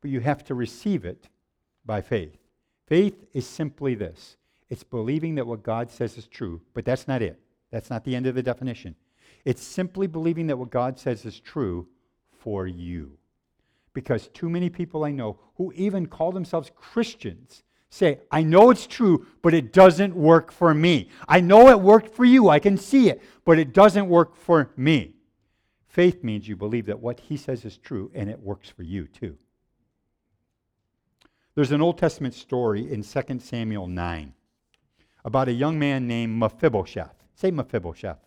but 0.00 0.10
you 0.10 0.20
have 0.20 0.44
to 0.44 0.54
receive 0.54 1.04
it 1.04 1.28
by 1.84 2.00
faith. 2.00 2.36
Faith 2.86 3.24
is 3.32 3.46
simply 3.46 3.94
this 3.94 4.36
it's 4.68 4.84
believing 4.84 5.34
that 5.34 5.46
what 5.46 5.62
God 5.62 5.90
says 5.90 6.16
is 6.16 6.28
true, 6.28 6.60
but 6.74 6.84
that's 6.84 7.08
not 7.08 7.22
it. 7.22 7.40
That's 7.70 7.90
not 7.90 8.04
the 8.04 8.14
end 8.14 8.26
of 8.26 8.34
the 8.34 8.42
definition. 8.42 8.94
It's 9.44 9.62
simply 9.62 10.06
believing 10.06 10.46
that 10.46 10.58
what 10.58 10.70
God 10.70 10.98
says 10.98 11.24
is 11.24 11.40
true 11.40 11.88
for 12.38 12.66
you. 12.66 13.18
Because 14.00 14.28
too 14.28 14.48
many 14.48 14.70
people 14.70 15.04
I 15.04 15.10
know 15.10 15.38
who 15.56 15.74
even 15.76 16.06
call 16.06 16.32
themselves 16.32 16.70
Christians 16.74 17.62
say, 17.90 18.20
I 18.30 18.42
know 18.42 18.70
it's 18.70 18.86
true, 18.86 19.26
but 19.42 19.52
it 19.52 19.74
doesn't 19.74 20.16
work 20.16 20.50
for 20.52 20.72
me. 20.72 21.10
I 21.28 21.40
know 21.40 21.68
it 21.68 21.78
worked 21.78 22.14
for 22.14 22.24
you, 22.24 22.48
I 22.48 22.58
can 22.58 22.78
see 22.78 23.10
it, 23.10 23.22
but 23.44 23.58
it 23.58 23.74
doesn't 23.74 24.08
work 24.08 24.36
for 24.36 24.70
me. 24.74 25.16
Faith 25.86 26.24
means 26.24 26.48
you 26.48 26.56
believe 26.56 26.86
that 26.86 27.00
what 27.00 27.20
he 27.20 27.36
says 27.36 27.66
is 27.66 27.76
true 27.76 28.10
and 28.14 28.30
it 28.30 28.40
works 28.40 28.70
for 28.70 28.84
you 28.84 29.06
too. 29.06 29.36
There's 31.54 31.72
an 31.72 31.82
Old 31.82 31.98
Testament 31.98 32.32
story 32.32 32.90
in 32.90 33.02
2 33.02 33.40
Samuel 33.40 33.86
9 33.86 34.32
about 35.26 35.48
a 35.48 35.52
young 35.52 35.78
man 35.78 36.06
named 36.06 36.38
Mephibosheth. 36.38 37.22
Say 37.34 37.50
Mephibosheth. 37.50 38.24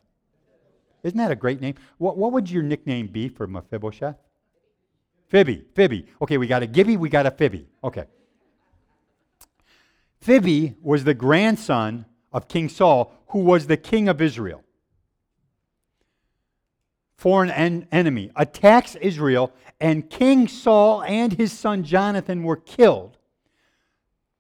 Isn't 1.02 1.18
that 1.18 1.32
a 1.32 1.36
great 1.36 1.62
name? 1.62 1.76
What, 1.98 2.18
what 2.18 2.32
would 2.32 2.52
your 2.52 2.62
nickname 2.62 3.08
be 3.08 3.28
for 3.28 3.48
Mephibosheth? 3.48 4.18
Fibby. 5.28 5.66
Fibby. 5.76 6.08
Okay, 6.22 6.38
we 6.38 6.48
got 6.48 6.64
a 6.64 6.68
Gibby, 6.68 6.98
we 6.98 7.10
got 7.10 7.26
a 7.26 7.32
Fibby. 7.32 7.68
Okay. 7.84 8.06
Fibby 10.22 10.76
was 10.82 11.04
the 11.04 11.14
grandson 11.14 12.06
of 12.32 12.48
King 12.48 12.70
Saul, 12.70 13.14
who 13.30 13.40
was 13.40 13.68
the 13.68 13.78
king 13.78 14.08
of 14.08 14.22
Israel. 14.22 14.64
Foreign 17.18 17.52
en- 17.52 17.88
enemy 17.92 18.32
attacks 18.36 18.96
Israel, 18.96 19.52
and 19.80 20.10
King 20.10 20.48
Saul 20.48 21.04
and 21.04 21.34
his 21.34 21.52
son 21.52 21.84
Jonathan 21.84 22.44
were 22.44 22.58
killed. 22.58 23.18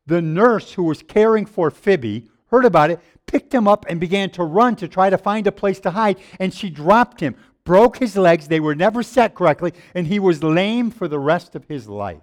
The 0.06 0.22
nurse 0.22 0.74
who 0.74 0.84
was 0.84 1.02
caring 1.02 1.46
for 1.46 1.72
Fibby 1.72 2.30
heard 2.48 2.66
about 2.66 2.92
it, 2.92 3.00
picked 3.26 3.54
him 3.54 3.68
up, 3.68 3.86
and 3.90 4.00
began 4.00 4.30
to 4.32 4.44
run 4.44 4.76
to 4.76 4.88
try 4.88 5.10
to 5.10 5.18
find 5.18 5.48
a 5.48 5.52
place 5.52 5.80
to 5.82 5.92
hide, 5.92 6.18
and 6.40 6.54
she 6.54 6.70
dropped 6.70 7.20
him, 7.20 7.36
broke 7.64 7.98
his 7.98 8.16
legs, 8.18 8.48
they 8.48 8.60
were 8.60 8.76
never 8.76 9.04
set 9.04 9.36
correctly, 9.36 9.74
and 9.94 10.08
he 10.08 10.20
was 10.20 10.44
lame 10.44 10.92
for 10.92 11.08
the 11.08 11.20
rest 11.20 11.56
of 11.56 11.66
his 11.66 11.88
life. 11.88 12.22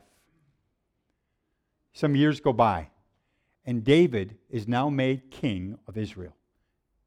Some 1.92 2.14
years 2.14 2.40
go 2.40 2.52
by 2.52 2.88
and 3.70 3.84
David 3.84 4.36
is 4.48 4.66
now 4.66 4.88
made 4.88 5.30
king 5.30 5.78
of 5.86 5.96
Israel. 5.96 6.34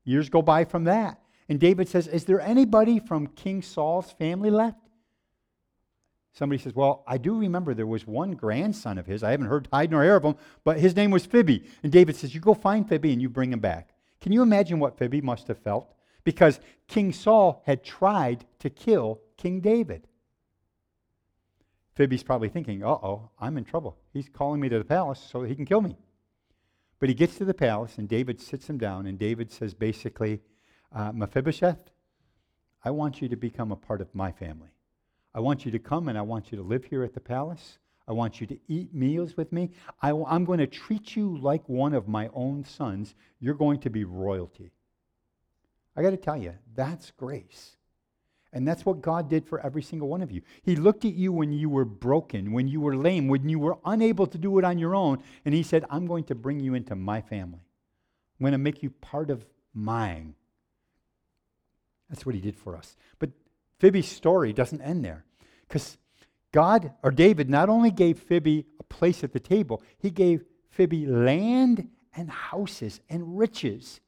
Years 0.05 0.29
go 0.29 0.41
by 0.41 0.65
from 0.65 0.85
that. 0.85 1.19
And 1.49 1.59
David 1.59 1.89
says, 1.89 2.07
Is 2.07 2.25
there 2.25 2.39
anybody 2.39 2.99
from 2.99 3.27
King 3.27 3.61
Saul's 3.61 4.11
family 4.11 4.49
left? 4.49 4.77
Somebody 6.31 6.61
says, 6.61 6.73
Well, 6.73 7.03
I 7.05 7.17
do 7.17 7.37
remember 7.37 7.73
there 7.73 7.87
was 7.87 8.07
one 8.07 8.31
grandson 8.31 8.97
of 8.97 9.05
his. 9.05 9.23
I 9.23 9.31
haven't 9.31 9.47
heard 9.47 9.67
hide 9.73 9.91
nor 9.91 10.03
hair 10.03 10.15
of 10.15 10.23
him, 10.23 10.35
but 10.63 10.79
his 10.79 10.95
name 10.95 11.11
was 11.11 11.25
Fibby. 11.25 11.63
And 11.83 11.91
David 11.91 12.15
says, 12.15 12.33
You 12.33 12.39
go 12.39 12.53
find 12.53 12.87
Fibby 12.87 13.11
and 13.11 13.21
you 13.21 13.29
bring 13.29 13.51
him 13.51 13.59
back. 13.59 13.89
Can 14.21 14.31
you 14.31 14.41
imagine 14.41 14.79
what 14.79 14.97
Fibby 14.97 15.21
must 15.21 15.47
have 15.49 15.59
felt? 15.59 15.93
Because 16.23 16.59
King 16.87 17.11
Saul 17.11 17.61
had 17.65 17.83
tried 17.83 18.45
to 18.59 18.69
kill 18.69 19.19
King 19.37 19.59
David. 19.59 20.07
Fibby's 21.95 22.23
probably 22.23 22.49
thinking, 22.49 22.83
Uh 22.83 22.89
oh, 22.89 23.29
I'm 23.39 23.57
in 23.57 23.65
trouble. 23.65 23.97
He's 24.13 24.29
calling 24.29 24.59
me 24.59 24.69
to 24.69 24.77
the 24.77 24.85
palace 24.85 25.19
so 25.19 25.43
he 25.43 25.55
can 25.55 25.65
kill 25.65 25.81
me. 25.81 25.97
But 26.99 27.09
he 27.09 27.15
gets 27.15 27.37
to 27.37 27.45
the 27.45 27.53
palace, 27.53 27.97
and 27.97 28.07
David 28.07 28.39
sits 28.39 28.69
him 28.69 28.77
down, 28.77 29.07
and 29.07 29.19
David 29.19 29.51
says 29.51 29.73
basically, 29.73 30.39
uh, 30.93 31.11
Mephibosheth, 31.11 31.91
I 32.85 32.91
want 32.91 33.21
you 33.21 33.27
to 33.29 33.35
become 33.35 33.71
a 33.71 33.75
part 33.75 34.01
of 34.01 34.13
my 34.13 34.31
family. 34.31 34.69
I 35.33 35.39
want 35.39 35.65
you 35.65 35.71
to 35.71 35.79
come 35.79 36.09
and 36.09 36.17
I 36.17 36.21
want 36.21 36.51
you 36.51 36.57
to 36.57 36.63
live 36.63 36.85
here 36.85 37.03
at 37.03 37.13
the 37.13 37.19
palace. 37.19 37.79
I 38.07 38.11
want 38.11 38.41
you 38.41 38.47
to 38.47 38.59
eat 38.67 38.93
meals 38.93 39.37
with 39.37 39.51
me. 39.51 39.71
I, 40.01 40.09
am 40.09 40.45
going 40.45 40.59
to 40.59 40.67
treat 40.67 41.15
you 41.15 41.37
like 41.37 41.67
one 41.67 41.93
of 41.93 42.07
my 42.07 42.29
own 42.33 42.65
sons. 42.65 43.15
You're 43.39 43.53
going 43.55 43.79
to 43.79 43.89
be 43.89 44.03
royalty. 44.03 44.71
I 45.95 46.01
got 46.01 46.11
to 46.11 46.17
tell 46.17 46.37
you, 46.37 46.53
that's 46.75 47.11
grace. 47.11 47.75
And 48.51 48.67
that's 48.67 48.85
what 48.85 49.01
God 49.01 49.29
did 49.29 49.47
for 49.47 49.59
every 49.59 49.81
single 49.81 50.07
one 50.07 50.21
of 50.21 50.31
you. 50.31 50.41
He 50.61 50.75
looked 50.75 51.05
at 51.05 51.15
you 51.15 51.31
when 51.31 51.51
you 51.51 51.69
were 51.69 51.85
broken, 51.85 52.51
when 52.51 52.67
you 52.67 52.79
were 52.81 52.95
lame, 52.95 53.27
when 53.27 53.49
you 53.49 53.57
were 53.57 53.77
unable 53.83 54.27
to 54.27 54.37
do 54.37 54.59
it 54.59 54.65
on 54.65 54.77
your 54.77 54.95
own, 54.95 55.23
and 55.43 55.55
He 55.55 55.63
said, 55.63 55.85
I'm 55.89 56.05
going 56.05 56.23
to 56.25 56.35
bring 56.35 56.59
you 56.59 56.75
into 56.75 56.95
my 56.95 57.21
family. 57.21 57.61
I'm 58.39 58.43
going 58.43 58.51
to 58.51 58.59
make 58.59 58.83
you 58.83 58.91
part 58.91 59.31
of 59.31 59.45
mine. 59.73 60.35
That's 62.09 62.25
what 62.25 62.35
He 62.35 62.41
did 62.41 62.55
for 62.55 62.77
us. 62.77 62.95
But 63.17 63.31
Fibby's 63.79 64.07
story 64.07 64.53
doesn't 64.53 64.81
end 64.81 65.03
there. 65.03 65.25
Because 65.67 65.97
God, 66.51 66.93
or 67.01 67.09
David, 67.09 67.49
not 67.49 67.69
only 67.69 67.89
gave 67.89 68.19
Fibby 68.19 68.65
a 68.79 68.83
place 68.83 69.23
at 69.23 69.33
the 69.33 69.39
table, 69.39 69.81
He 69.97 70.11
gave 70.11 70.45
Fibby 70.69 71.07
land 71.07 71.89
and 72.15 72.29
houses 72.29 72.99
and 73.09 73.39
riches. 73.39 73.99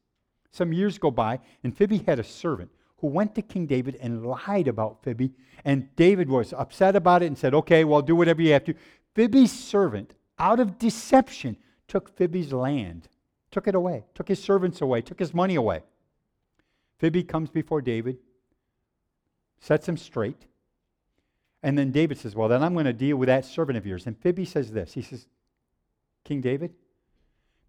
Some 0.55 0.71
years 0.71 0.97
go 0.97 1.11
by, 1.11 1.41
and 1.65 1.75
Fibby 1.75 1.97
had 1.97 2.17
a 2.17 2.23
servant 2.23 2.71
who 2.99 3.07
went 3.07 3.35
to 3.35 3.41
King 3.41 3.65
David 3.65 3.97
and 3.99 4.25
lied 4.25 4.69
about 4.69 5.03
Fibby. 5.03 5.33
And 5.65 5.93
David 5.97 6.29
was 6.29 6.53
upset 6.53 6.95
about 6.95 7.21
it 7.21 7.25
and 7.25 7.37
said, 7.37 7.53
Okay, 7.53 7.83
well, 7.83 8.01
do 8.01 8.15
whatever 8.15 8.41
you 8.41 8.53
have 8.53 8.63
to. 8.63 8.73
Fibby's 9.15 9.51
servant, 9.51 10.15
out 10.39 10.61
of 10.61 10.79
deception, 10.79 11.57
took 11.89 12.15
Fibby's 12.15 12.53
land, 12.53 13.09
took 13.51 13.67
it 13.67 13.75
away, 13.75 14.05
took 14.13 14.29
his 14.29 14.41
servants 14.41 14.79
away, 14.79 15.01
took 15.01 15.19
his 15.19 15.33
money 15.33 15.55
away. 15.55 15.83
Fibby 16.99 17.23
comes 17.23 17.49
before 17.49 17.81
David, 17.81 18.17
sets 19.59 19.89
him 19.89 19.97
straight. 19.97 20.45
And 21.63 21.77
then 21.77 21.91
David 21.91 22.17
says, 22.17 22.33
Well, 22.33 22.47
then 22.47 22.63
I'm 22.63 22.71
going 22.71 22.85
to 22.85 22.93
deal 22.93 23.17
with 23.17 23.27
that 23.27 23.43
servant 23.43 23.77
of 23.77 23.85
yours. 23.85 24.07
And 24.07 24.17
Fibby 24.17 24.45
says 24.45 24.71
this 24.71 24.93
He 24.93 25.01
says, 25.01 25.27
King 26.23 26.39
David, 26.39 26.73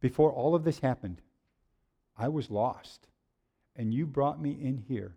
before 0.01 0.31
all 0.31 0.55
of 0.55 0.62
this 0.62 0.79
happened, 0.79 1.20
I 2.19 2.29
was 2.29 2.51
lost 2.51 3.09
and 3.77 3.93
you 3.93 4.07
brought 4.07 4.41
me 4.41 4.51
in 4.51 4.79
here. 4.89 5.15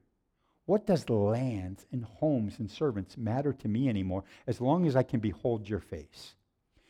What 0.66 0.86
does 0.86 1.10
lands 1.10 1.86
and 1.92 2.06
homes 2.06 2.60
and 2.60 2.70
servants 2.70 3.18
matter 3.18 3.54
to 3.54 3.68
me 3.68 3.90
anymore 3.90 4.24
as 4.46 4.62
long 4.62 4.86
as 4.86 4.96
I 4.96 5.04
can 5.04 5.20
behold 5.20 5.68
your 5.68 5.80
face? 5.80 6.36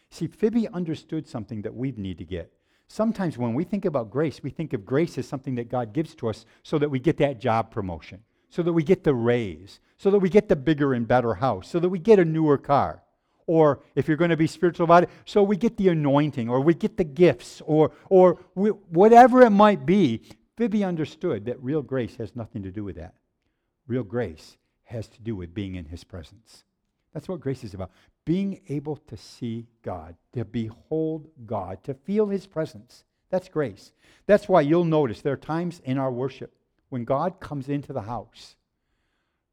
See, 0.10 0.28
Fibby 0.28 0.67
understood 0.67 1.28
something 1.28 1.62
that 1.62 1.76
we 1.76 1.91
need 1.91 2.17
to 2.17 2.26
get. 2.26 2.52
Sometimes 2.88 3.38
when 3.38 3.54
we 3.54 3.63
think 3.63 3.86
about 3.86 4.10
grace, 4.10 4.41
we 4.41 4.50
think 4.50 4.74
of 4.74 4.86
grace 4.86 5.17
as 5.17 5.28
something 5.28 5.56
that 5.56 5.69
God 5.69 5.93
gives 5.93 6.15
to 6.15 6.28
us 6.28 6.45
so 6.63 6.80
that 6.80 6.89
we 6.89 7.00
get 7.00 7.17
that 7.17 7.39
job 7.39 7.69
promotion, 7.69 8.24
so 8.50 8.63
that 8.63 8.74
we 8.74 8.84
get 8.84 9.04
the 9.04 9.13
raise, 9.13 9.80
so 9.98 10.10
that 10.10 10.19
we 10.19 10.30
get 10.30 10.50
the 10.50 10.56
bigger 10.56 10.93
and 10.93 11.08
better 11.08 11.36
house, 11.36 11.69
so 11.69 11.80
that 11.80 11.89
we 11.89 12.00
get 12.00 12.17
a 12.17 12.26
newer 12.26 12.58
car. 12.58 13.04
Or 13.49 13.79
if 13.95 14.07
you're 14.07 14.15
going 14.15 14.29
to 14.29 14.38
be 14.38 14.45
spiritual 14.45 14.83
about 14.83 15.01
it, 15.01 15.09
so 15.25 15.41
we 15.41 15.57
get 15.57 15.75
the 15.75 15.88
anointing, 15.88 16.49
or 16.49 16.62
we 16.62 16.75
get 16.75 16.97
the 16.97 17.03
gifts, 17.03 17.63
or, 17.65 17.91
or 18.07 18.38
we, 18.53 18.69
whatever 18.69 19.41
it 19.41 19.49
might 19.49 19.88
be. 19.88 20.21
Fibby 20.55 20.83
understood 20.83 21.45
that 21.45 21.59
real 21.63 21.81
grace 21.81 22.15
has 22.17 22.35
nothing 22.35 22.62
to 22.62 22.69
do 22.69 22.83
with 22.83 22.97
that. 22.97 23.15
Real 23.88 24.03
grace 24.03 24.55
has 24.83 25.07
to 25.07 25.21
do 25.23 25.35
with 25.35 25.55
being 25.55 25.73
in 25.73 25.85
his 25.85 26.03
presence. 26.03 26.63
That's 27.12 27.27
what 27.27 27.39
grace 27.39 27.63
is 27.63 27.73
about. 27.73 27.89
Being 28.23 28.62
able 28.67 28.97
to 28.97 29.17
see 29.17 29.65
God, 29.81 30.15
to 30.33 30.45
behold 30.45 31.27
God, 31.47 31.83
to 31.85 31.95
feel 31.95 32.27
his 32.27 32.45
presence. 32.45 33.03
That's 33.31 33.49
grace. 33.49 33.93
That's 34.27 34.47
why 34.47 34.62
you'll 34.62 34.85
notice 34.85 35.21
there 35.21 35.33
are 35.33 35.38
times 35.38 35.81
in 35.83 35.97
our 35.97 36.12
worship 36.12 36.53
when 36.89 37.03
God 37.03 37.39
comes 37.39 37.67
into 37.67 37.93
the 37.93 38.01
house. 38.01 38.57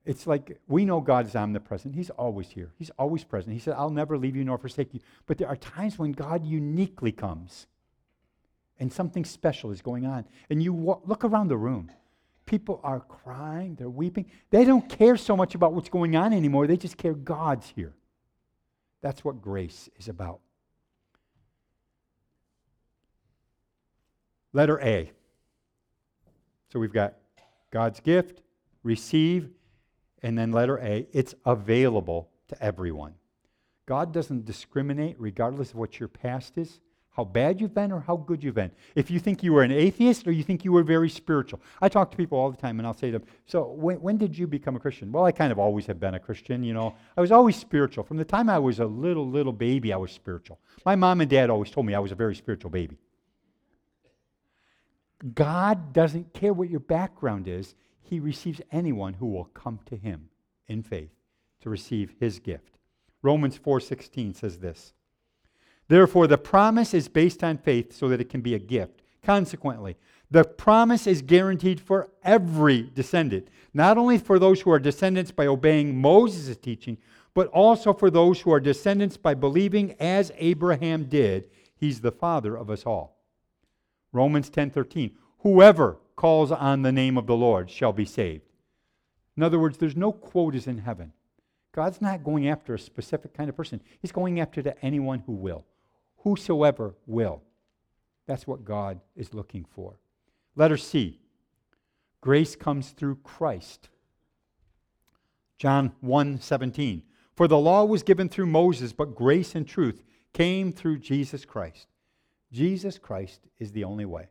It's 0.07 0.25
like 0.25 0.61
we 0.69 0.85
know 0.85 1.01
God 1.01 1.27
is 1.27 1.35
omnipresent. 1.35 1.97
He's 1.97 2.11
always 2.11 2.49
here. 2.49 2.71
He's 2.79 2.91
always 2.97 3.25
present. 3.25 3.53
He 3.53 3.59
said, 3.59 3.75
I'll 3.77 3.91
never 3.91 4.17
leave 4.17 4.37
you 4.37 4.45
nor 4.45 4.57
forsake 4.57 4.95
you. 4.95 5.01
But 5.27 5.37
there 5.37 5.49
are 5.49 5.57
times 5.57 5.99
when 5.99 6.13
God 6.13 6.47
uniquely 6.47 7.11
comes 7.11 7.67
and 8.79 8.93
something 8.93 9.25
special 9.25 9.73
is 9.73 9.83
going 9.83 10.07
on. 10.07 10.25
And 10.49 10.63
you 10.63 10.73
wa- 10.73 11.01
look 11.05 11.25
around 11.25 11.49
the 11.49 11.57
room. 11.57 11.91
People 12.47 12.81
are 12.85 13.01
crying, 13.01 13.75
they're 13.75 13.91
weeping. 13.91 14.27
They 14.51 14.65
don't 14.65 14.89
care 14.89 15.17
so 15.17 15.37
much 15.37 15.57
about 15.57 15.73
what's 15.73 15.89
going 15.89 16.15
on 16.15 16.33
anymore, 16.33 16.69
they 16.69 16.77
just 16.77 16.97
care 16.97 17.15
God's 17.15 17.69
here. 17.75 17.93
That's 19.03 19.25
what 19.25 19.43
grace 19.43 19.91
is 19.99 20.07
about. 20.07 20.39
Letter 24.53 24.81
A. 24.81 25.11
So 26.73 26.79
we've 26.79 26.93
got 26.93 27.15
God's 27.73 27.99
gift, 27.99 28.41
receive, 28.85 29.51
and 30.23 30.37
then 30.39 30.53
letter 30.53 30.79
A, 30.79 31.07
it's 31.13 31.35
available 31.45 32.31
to 32.49 32.63
everyone. 32.63 33.15
God 33.87 34.13
doesn't 34.13 34.45
discriminate 34.45 35.17
regardless 35.19 35.71
of 35.71 35.77
what 35.77 36.01
your 36.01 36.09
past 36.09 36.59
is, 36.59 36.81
how 37.11 37.25
bad 37.25 37.61
you've 37.61 37.75
been 37.75 37.93
or 37.93 38.01
how 38.01 38.17
good 38.17 38.45
you've 38.45 38.57
been. 38.57 38.73
If 38.95 39.11
you 39.11 39.19
think 39.19 39.43
you 39.43 39.53
were 39.53 39.63
an 39.63 39.73
atheist 39.73 40.27
or 40.27 40.33
you 40.33 40.43
think 40.43 40.65
you 40.65 40.73
were 40.73 40.83
very 40.83 41.09
spiritual. 41.09 41.63
I 41.81 41.89
talk 41.89 42.11
to 42.11 42.17
people 42.17 42.37
all 42.37 42.51
the 42.51 42.57
time 42.59 42.79
and 42.79 42.87
I'll 42.87 42.95
say 42.95 43.11
to 43.11 43.21
them, 43.21 43.29
So 43.47 43.71
when, 43.71 43.97
when 44.03 44.19
did 44.19 44.37
you 44.37 44.47
become 44.47 44.77
a 44.77 44.81
Christian? 44.81 45.11
Well, 45.11 45.25
I 45.25 45.33
kind 45.33 45.51
of 45.51 45.59
always 45.59 45.87
have 45.87 45.99
been 45.99 46.15
a 46.15 46.21
Christian, 46.21 46.63
you 46.63 46.75
know. 46.75 46.95
I 47.17 47.21
was 47.21 47.33
always 47.33 47.57
spiritual. 47.57 48.05
From 48.05 48.19
the 48.19 48.25
time 48.25 48.51
I 48.51 48.59
was 48.59 48.81
a 48.81 48.87
little, 48.87 49.27
little 49.27 49.53
baby, 49.53 49.93
I 49.93 49.97
was 49.97 50.13
spiritual. 50.13 50.59
My 50.85 50.95
mom 50.95 51.23
and 51.23 51.31
dad 51.31 51.49
always 51.49 51.71
told 51.71 51.87
me 51.87 51.95
I 51.95 52.01
was 52.01 52.13
a 52.13 52.17
very 52.17 52.35
spiritual 52.35 52.71
baby. 52.71 52.99
God 55.35 55.93
doesn't 55.93 56.35
care 56.35 56.53
what 56.53 56.69
your 56.69 56.81
background 56.81 57.49
is, 57.49 57.75
He 58.09 58.21
receives 58.21 58.61
anyone 58.71 59.15
who 59.15 59.27
will 59.27 59.47
come 59.47 59.81
to 59.87 59.97
Him 59.97 60.29
in 60.69 60.83
faith 60.83 61.11
to 61.61 61.71
receive 61.71 62.15
His 62.19 62.39
gift. 62.39 62.79
Romans 63.23 63.59
4:16 63.59 64.35
says 64.35 64.59
this. 64.59 64.93
Therefore 65.89 66.27
the 66.27 66.39
promise 66.39 66.95
is 66.95 67.09
based 67.09 67.43
on 67.43 67.59
faith 67.59 67.93
so 67.93 68.09
that 68.09 68.21
it 68.21 68.29
can 68.29 68.41
be 68.41 68.55
a 68.55 68.59
gift. 68.59 69.03
Consequently, 69.23 69.97
the 70.31 70.45
promise 70.45 71.07
is 71.07 71.23
guaranteed 71.23 71.81
for 71.81 72.11
every 72.23 72.91
descendant, 72.95 73.49
not 73.75 73.99
only 73.99 74.19
for 74.19 74.39
those 74.39 74.61
who 74.61 74.71
are 74.71 74.79
descendants 74.79 75.31
by 75.31 75.47
obeying 75.47 76.01
Moses' 76.01 76.57
teaching, 76.57 76.99
but 77.35 77.49
also 77.49 77.93
for 77.93 78.11
those 78.11 78.41
who 78.41 78.53
are 78.53 78.61
descendants 78.61 79.17
by 79.17 79.35
believing 79.35 79.95
as 80.01 80.33
Abraham 80.37 81.05
did. 81.05 81.51
He's 81.77 82.01
the 82.01 82.13
father 82.13 82.57
of 82.57 82.71
us 82.71 82.85
all. 82.85 83.19
Romans 84.13 84.49
10:13. 84.49 85.13
Whoever 85.41 85.99
calls 86.17 86.51
on 86.51 86.83
the 86.83 86.93
name 86.93 87.17
of 87.17 87.27
the 87.27 87.37
Lord 87.37 87.71
shall 87.71 87.93
be 87.93 88.05
saved. 88.05 88.45
In 89.37 89.43
other 89.43 89.59
words, 89.59 89.79
there's 89.79 89.97
no 89.97 90.13
quotas 90.13 90.67
in 90.67 90.79
heaven. 90.79 91.13
God's 91.73 92.01
not 92.01 92.25
going 92.25 92.49
after 92.49 92.75
a 92.75 92.79
specific 92.79 93.35
kind 93.35 93.51
of 93.51 93.57
person. 93.57 93.83
He's 94.01 94.13
going 94.13 94.41
after 94.41 94.63
to 94.63 94.85
anyone 94.85 95.23
who 95.27 95.33
will. 95.33 95.67
Whosoever 96.19 96.95
will. 97.07 97.43
That's 98.27 98.47
what 98.47 98.65
God 98.65 99.01
is 99.15 99.35
looking 99.35 99.67
for. 99.75 99.99
Letter 100.57 100.79
C. 100.79 101.21
Grace 102.23 102.57
comes 102.57 102.91
through 102.91 103.17
Christ. 103.17 103.91
John 105.59 105.93
1 106.01 106.41
17. 106.41 107.03
For 107.37 107.47
the 107.47 107.59
law 107.59 107.85
was 107.85 108.03
given 108.03 108.31
through 108.31 108.47
Moses, 108.47 108.95
but 108.95 109.15
grace 109.15 109.55
and 109.55 109.69
truth 109.69 110.03
came 110.33 110.73
through 110.73 110.99
Jesus 110.99 111.45
Christ. 111.45 111.87
Jesus 112.51 112.99
Christ 112.99 113.43
is 113.59 113.73
the 113.73 113.85
only 113.85 114.07
way. 114.07 114.29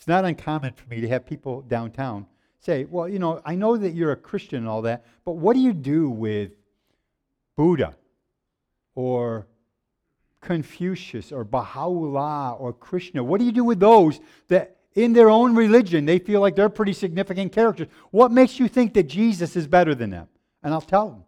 It's 0.00 0.08
not 0.08 0.24
uncommon 0.24 0.72
for 0.72 0.88
me 0.88 1.02
to 1.02 1.08
have 1.08 1.26
people 1.26 1.60
downtown 1.60 2.24
say, 2.58 2.86
Well, 2.86 3.06
you 3.06 3.18
know, 3.18 3.42
I 3.44 3.54
know 3.54 3.76
that 3.76 3.90
you're 3.90 4.12
a 4.12 4.16
Christian 4.16 4.60
and 4.60 4.66
all 4.66 4.80
that, 4.82 5.04
but 5.26 5.32
what 5.32 5.52
do 5.52 5.60
you 5.60 5.74
do 5.74 6.08
with 6.08 6.52
Buddha 7.54 7.94
or 8.94 9.46
Confucius 10.40 11.32
or 11.32 11.44
Baha'u'llah 11.44 12.56
or 12.58 12.72
Krishna? 12.72 13.22
What 13.22 13.40
do 13.40 13.44
you 13.44 13.52
do 13.52 13.62
with 13.62 13.78
those 13.78 14.20
that 14.48 14.78
in 14.94 15.12
their 15.12 15.28
own 15.28 15.54
religion 15.54 16.06
they 16.06 16.18
feel 16.18 16.40
like 16.40 16.56
they're 16.56 16.70
pretty 16.70 16.94
significant 16.94 17.52
characters? 17.52 17.88
What 18.10 18.32
makes 18.32 18.58
you 18.58 18.68
think 18.68 18.94
that 18.94 19.02
Jesus 19.02 19.54
is 19.54 19.66
better 19.66 19.94
than 19.94 20.08
them? 20.08 20.28
And 20.62 20.72
I'll 20.72 20.80
tell 20.80 21.10
them. 21.10 21.24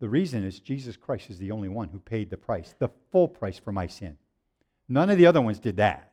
The 0.00 0.08
reason 0.08 0.42
is 0.42 0.58
Jesus 0.58 0.96
Christ 0.96 1.30
is 1.30 1.38
the 1.38 1.52
only 1.52 1.68
one 1.68 1.90
who 1.90 2.00
paid 2.00 2.28
the 2.28 2.36
price, 2.36 2.74
the 2.80 2.90
full 3.12 3.28
price 3.28 3.60
for 3.60 3.70
my 3.70 3.86
sin. 3.86 4.18
None 4.88 5.10
of 5.10 5.16
the 5.16 5.26
other 5.26 5.40
ones 5.40 5.60
did 5.60 5.76
that. 5.76 6.11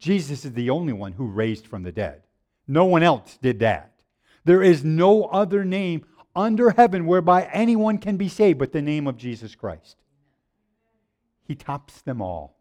Jesus 0.00 0.44
is 0.44 0.52
the 0.54 0.70
only 0.70 0.94
one 0.94 1.12
who 1.12 1.26
raised 1.26 1.66
from 1.66 1.84
the 1.84 1.92
dead. 1.92 2.22
No 2.66 2.86
one 2.86 3.02
else 3.02 3.38
did 3.40 3.60
that. 3.60 3.92
There 4.44 4.62
is 4.62 4.82
no 4.82 5.24
other 5.24 5.64
name 5.64 6.06
under 6.34 6.70
heaven 6.70 7.06
whereby 7.06 7.48
anyone 7.52 7.98
can 7.98 8.16
be 8.16 8.28
saved 8.28 8.58
but 8.58 8.72
the 8.72 8.82
name 8.82 9.06
of 9.06 9.18
Jesus 9.18 9.54
Christ. 9.54 9.96
He 11.46 11.54
tops 11.54 12.00
them 12.02 12.22
all. 12.22 12.56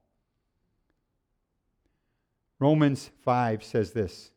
Romans 2.59 3.09
5 3.23 3.63
says 3.63 3.93
this 3.93 4.31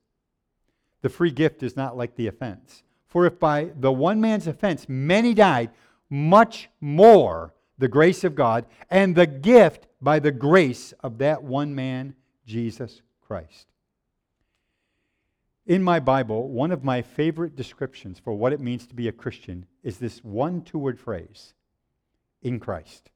The 1.01 1.09
free 1.09 1.33
gift 1.33 1.63
is 1.63 1.77
not 1.77 1.97
like 1.97 2.15
the 2.15 2.29
offense. 2.29 2.85
For 3.09 3.27
if 3.27 3.39
by 3.39 3.73
the 3.79 3.93
one 3.93 4.21
man's 4.21 4.47
offense 4.47 4.89
many 4.89 5.35
died, 5.35 5.71
much 6.09 6.69
more 6.81 7.53
the 7.79 7.89
grace 7.89 8.23
of 8.23 8.37
God 8.37 8.65
and 8.91 9.17
the 9.17 9.27
gift 9.27 9.89
by 10.01 10.21
the 10.21 10.31
grace 10.31 10.93
of 11.01 11.19
that 11.19 11.43
one 11.43 11.75
man, 11.75 12.15
Jesus 12.47 13.03
Christ. 13.27 13.69
In 15.65 15.83
my 15.83 16.01
Bible, 16.01 16.49
one 16.49 16.73
of 16.73 16.83
my 16.83 17.03
favorite 17.03 17.55
descriptions 17.55 18.19
for 18.19 18.33
what 18.33 18.53
it 18.53 18.61
means 18.61 18.87
to 18.87 18.95
be 18.95 19.07
a 19.07 19.13
Christian 19.13 19.67
is 19.83 19.99
this 19.99 20.19
one 20.25 20.63
two 20.63 20.79
word 20.79 20.99
phrase 20.99 21.55
in 22.43 22.59
Christ, 22.59 23.11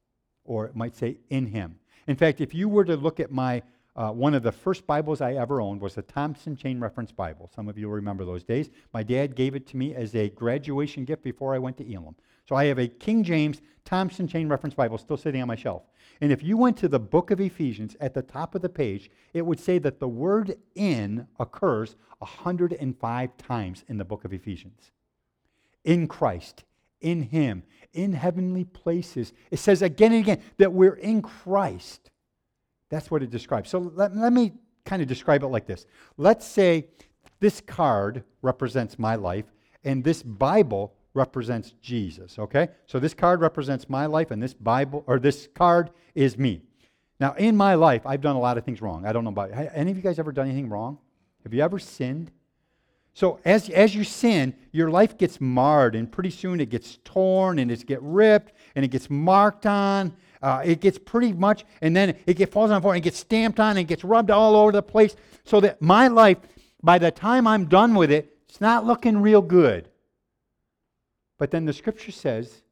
or 0.45 0.65
it 0.65 0.75
might 0.75 0.95
say 0.95 1.17
in 1.29 1.47
Him. 1.47 1.79
In 2.07 2.15
fact, 2.15 2.39
if 2.39 2.53
you 2.53 2.69
were 2.69 2.85
to 2.85 2.95
look 2.95 3.19
at 3.19 3.31
my 3.31 3.63
uh, 3.97 4.11
one 4.11 4.35
of 4.35 4.43
the 4.43 4.51
first 4.51 4.85
Bibles 4.85 5.21
I 5.21 5.33
ever 5.33 5.59
owned 5.59 5.81
was 5.81 5.95
the 5.95 6.03
Thompson 6.03 6.55
Chain 6.55 6.79
Reference 6.79 7.11
Bible. 7.11 7.49
Some 7.53 7.67
of 7.67 7.79
you 7.79 7.89
remember 7.89 8.25
those 8.25 8.43
days. 8.43 8.69
My 8.93 9.01
dad 9.01 9.35
gave 9.35 9.55
it 9.55 9.65
to 9.67 9.77
me 9.77 9.95
as 9.95 10.13
a 10.13 10.29
graduation 10.29 11.03
gift 11.03 11.23
before 11.23 11.55
I 11.55 11.57
went 11.57 11.77
to 11.77 11.91
Elim. 11.91 12.15
So 12.47 12.55
I 12.55 12.65
have 12.65 12.77
a 12.77 12.87
King 12.87 13.23
James 13.23 13.59
Thompson 13.85 14.27
Chain 14.27 14.49
Reference 14.49 14.75
Bible 14.75 14.99
still 14.99 15.17
sitting 15.17 15.41
on 15.41 15.47
my 15.47 15.55
shelf. 15.55 15.81
And 16.21 16.31
if 16.31 16.43
you 16.43 16.57
went 16.57 16.77
to 16.77 16.87
the 16.87 16.99
book 16.99 17.31
of 17.31 17.41
Ephesians, 17.41 17.95
at 17.99 18.13
the 18.13 18.21
top 18.21 18.53
of 18.53 18.61
the 18.61 18.69
page, 18.69 19.09
it 19.33 19.45
would 19.45 19.59
say 19.59 19.79
that 19.79 19.99
the 19.99 20.07
word 20.07 20.55
in 20.75 21.27
occurs 21.39 21.95
105 22.19 23.37
times 23.37 23.83
in 23.87 23.97
the 23.97 24.05
book 24.05 24.25
of 24.25 24.31
Ephesians. 24.31 24.91
In 25.83 26.07
Christ, 26.07 26.65
in 27.01 27.23
Him, 27.23 27.63
in 27.93 28.13
heavenly 28.13 28.63
places. 28.63 29.33
It 29.49 29.57
says 29.57 29.81
again 29.81 30.11
and 30.13 30.21
again 30.21 30.41
that 30.57 30.71
we're 30.71 30.93
in 30.93 31.23
Christ. 31.23 32.11
That's 32.89 33.11
what 33.11 33.23
it 33.23 33.29
describes. 33.29 33.69
So 33.69 33.91
let, 33.95 34.15
let 34.15 34.33
me 34.33 34.53
kind 34.85 35.01
of 35.01 35.07
describe 35.07 35.43
it 35.43 35.47
like 35.47 35.65
this. 35.65 35.85
Let's 36.17 36.45
say 36.45 36.87
this 37.39 37.61
card 37.61 38.23
represents 38.41 38.97
my 38.97 39.15
life, 39.15 39.45
and 39.83 40.03
this 40.03 40.23
Bible 40.23 40.93
represents 41.13 41.73
Jesus, 41.81 42.39
okay? 42.39 42.69
So 42.85 42.99
this 42.99 43.13
card 43.13 43.41
represents 43.41 43.89
my 43.89 44.05
life 44.05 44.31
and 44.31 44.41
this 44.41 44.53
Bible 44.53 45.03
or 45.07 45.19
this 45.19 45.49
card 45.53 45.89
is 46.15 46.37
me. 46.37 46.61
Now, 47.19 47.33
in 47.33 47.57
my 47.57 47.73
life, 47.73 48.05
I've 48.05 48.21
done 48.21 48.35
a 48.35 48.39
lot 48.39 48.57
of 48.57 48.63
things 48.63 48.81
wrong. 48.81 49.05
I 49.05 49.11
don't 49.11 49.23
know 49.23 49.31
about 49.31 49.51
any 49.73 49.91
of 49.91 49.97
you 49.97 50.03
guys 50.03 50.19
ever 50.19 50.31
done 50.31 50.47
anything 50.47 50.69
wrong? 50.69 50.99
Have 51.43 51.53
you 51.53 51.61
ever 51.63 51.79
sinned? 51.79 52.31
So 53.13 53.39
as, 53.43 53.69
as 53.69 53.95
you 53.95 54.03
sin, 54.03 54.53
your 54.71 54.91
life 54.91 55.17
gets 55.17 55.41
marred, 55.41 55.95
and 55.95 56.11
pretty 56.11 56.29
soon 56.29 56.59
it 56.59 56.69
gets 56.69 56.99
torn, 57.03 57.57
and 57.57 57.71
it 57.71 57.83
gets 57.87 58.01
ripped, 58.03 58.53
and 58.75 58.85
it 58.85 58.89
gets 58.89 59.09
marked 59.09 59.65
on. 59.65 60.15
Uh, 60.41 60.61
it 60.63 60.81
gets 60.81 60.97
pretty 60.97 61.33
much, 61.33 61.65
and 61.81 61.95
then 61.95 62.15
it 62.25 62.35
gets, 62.35 62.51
falls 62.51 62.69
on 62.71 62.77
the 62.77 62.81
floor, 62.81 62.93
and 62.93 63.03
gets 63.03 63.19
stamped 63.19 63.59
on, 63.59 63.77
and 63.77 63.87
gets 63.87 64.03
rubbed 64.03 64.31
all 64.31 64.55
over 64.55 64.71
the 64.71 64.83
place. 64.83 65.15
So 65.43 65.59
that 65.61 65.81
my 65.81 66.07
life, 66.07 66.37
by 66.83 66.99
the 66.99 67.11
time 67.11 67.47
I'm 67.47 67.65
done 67.65 67.95
with 67.95 68.11
it, 68.11 68.37
it's 68.47 68.61
not 68.61 68.85
looking 68.85 69.21
real 69.21 69.41
good. 69.41 69.89
But 71.37 71.51
then 71.51 71.65
the 71.65 71.73
scripture 71.73 72.11
says 72.11 72.63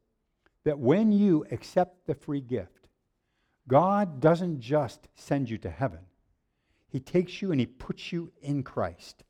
that 0.64 0.78
when 0.78 1.12
you 1.12 1.46
accept 1.50 2.06
the 2.06 2.14
free 2.14 2.40
gift, 2.40 2.88
God 3.68 4.20
doesn't 4.20 4.60
just 4.60 5.08
send 5.14 5.50
you 5.50 5.58
to 5.58 5.70
heaven, 5.70 6.00
He 6.88 7.00
takes 7.00 7.42
you 7.42 7.50
and 7.50 7.60
He 7.60 7.66
puts 7.66 8.12
you 8.12 8.32
in 8.42 8.62
Christ 8.62 9.24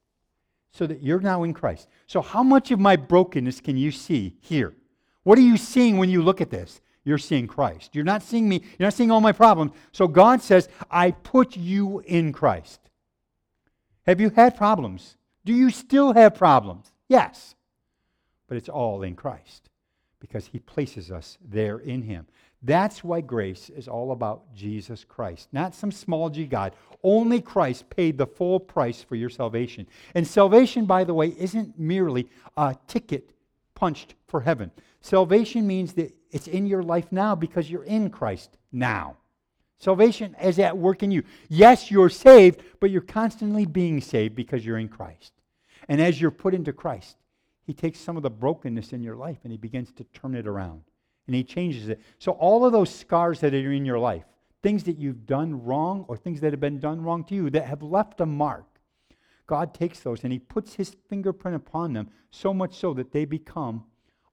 so 0.72 0.86
that 0.86 1.02
you're 1.02 1.20
now 1.20 1.42
in 1.42 1.54
Christ. 1.54 1.88
So, 2.06 2.20
how 2.20 2.42
much 2.42 2.70
of 2.70 2.78
my 2.78 2.96
brokenness 2.96 3.60
can 3.60 3.76
you 3.76 3.90
see 3.90 4.36
here? 4.40 4.74
What 5.22 5.38
are 5.38 5.42
you 5.42 5.56
seeing 5.56 5.96
when 5.96 6.10
you 6.10 6.22
look 6.22 6.40
at 6.40 6.50
this? 6.50 6.80
You're 7.06 7.16
seeing 7.16 7.46
Christ. 7.46 7.94
You're 7.94 8.04
not 8.04 8.22
seeing 8.22 8.46
me. 8.46 8.62
You're 8.78 8.86
not 8.88 8.92
seeing 8.92 9.10
all 9.10 9.22
my 9.22 9.32
problems. 9.32 9.72
So, 9.92 10.06
God 10.06 10.42
says, 10.42 10.68
I 10.90 11.12
put 11.12 11.56
you 11.56 12.02
in 12.04 12.34
Christ. 12.34 12.80
Have 14.04 14.20
you 14.20 14.28
had 14.28 14.54
problems? 14.54 15.16
Do 15.46 15.54
you 15.54 15.70
still 15.70 16.12
have 16.12 16.34
problems? 16.34 16.92
Yes 17.08 17.54
but 18.48 18.56
it's 18.56 18.68
all 18.68 19.02
in 19.02 19.14
Christ 19.14 19.68
because 20.20 20.46
he 20.46 20.58
places 20.58 21.10
us 21.10 21.38
there 21.44 21.78
in 21.78 22.02
him. 22.02 22.26
That's 22.62 23.04
why 23.04 23.20
grace 23.20 23.70
is 23.70 23.86
all 23.86 24.12
about 24.12 24.54
Jesus 24.54 25.04
Christ, 25.04 25.48
not 25.52 25.74
some 25.74 25.92
small 25.92 26.30
g 26.30 26.46
God. 26.46 26.74
Only 27.02 27.40
Christ 27.40 27.88
paid 27.90 28.18
the 28.18 28.26
full 28.26 28.58
price 28.58 29.02
for 29.02 29.14
your 29.14 29.28
salvation. 29.28 29.86
And 30.14 30.26
salvation, 30.26 30.86
by 30.86 31.04
the 31.04 31.14
way, 31.14 31.28
isn't 31.38 31.78
merely 31.78 32.28
a 32.56 32.74
ticket 32.88 33.30
punched 33.74 34.14
for 34.28 34.40
heaven. 34.40 34.70
Salvation 35.00 35.66
means 35.66 35.92
that 35.94 36.14
it's 36.30 36.48
in 36.48 36.66
your 36.66 36.82
life 36.82 37.12
now 37.12 37.34
because 37.34 37.70
you're 37.70 37.84
in 37.84 38.10
Christ 38.10 38.56
now. 38.72 39.16
Salvation 39.78 40.34
is 40.42 40.58
at 40.58 40.76
work 40.76 41.02
in 41.02 41.10
you. 41.10 41.22
Yes, 41.48 41.90
you're 41.90 42.08
saved, 42.08 42.62
but 42.80 42.90
you're 42.90 43.02
constantly 43.02 43.66
being 43.66 44.00
saved 44.00 44.34
because 44.34 44.64
you're 44.64 44.78
in 44.78 44.88
Christ. 44.88 45.32
And 45.88 46.00
as 46.00 46.20
you're 46.20 46.30
put 46.30 46.54
into 46.54 46.72
Christ, 46.72 47.16
He 47.64 47.74
takes 47.74 48.00
some 48.00 48.16
of 48.16 48.22
the 48.22 48.30
brokenness 48.30 48.92
in 48.92 49.02
your 49.02 49.16
life 49.16 49.38
and 49.42 49.52
He 49.52 49.58
begins 49.58 49.92
to 49.92 50.04
turn 50.04 50.34
it 50.34 50.46
around. 50.46 50.82
And 51.26 51.36
He 51.36 51.44
changes 51.44 51.88
it. 51.88 52.00
So, 52.18 52.32
all 52.32 52.64
of 52.64 52.72
those 52.72 52.92
scars 52.92 53.40
that 53.40 53.52
are 53.52 53.72
in 53.72 53.84
your 53.84 53.98
life, 53.98 54.24
things 54.62 54.84
that 54.84 54.98
you've 54.98 55.26
done 55.26 55.62
wrong 55.64 56.04
or 56.08 56.16
things 56.16 56.40
that 56.40 56.52
have 56.52 56.60
been 56.60 56.80
done 56.80 57.02
wrong 57.02 57.24
to 57.24 57.34
you 57.34 57.50
that 57.50 57.66
have 57.66 57.82
left 57.82 58.20
a 58.20 58.26
mark, 58.26 58.64
God 59.46 59.74
takes 59.74 60.00
those 60.00 60.24
and 60.24 60.32
He 60.32 60.38
puts 60.38 60.74
His 60.74 60.96
fingerprint 61.08 61.56
upon 61.56 61.92
them 61.92 62.08
so 62.30 62.54
much 62.54 62.74
so 62.74 62.94
that 62.94 63.12
they 63.12 63.24
become 63.24 63.84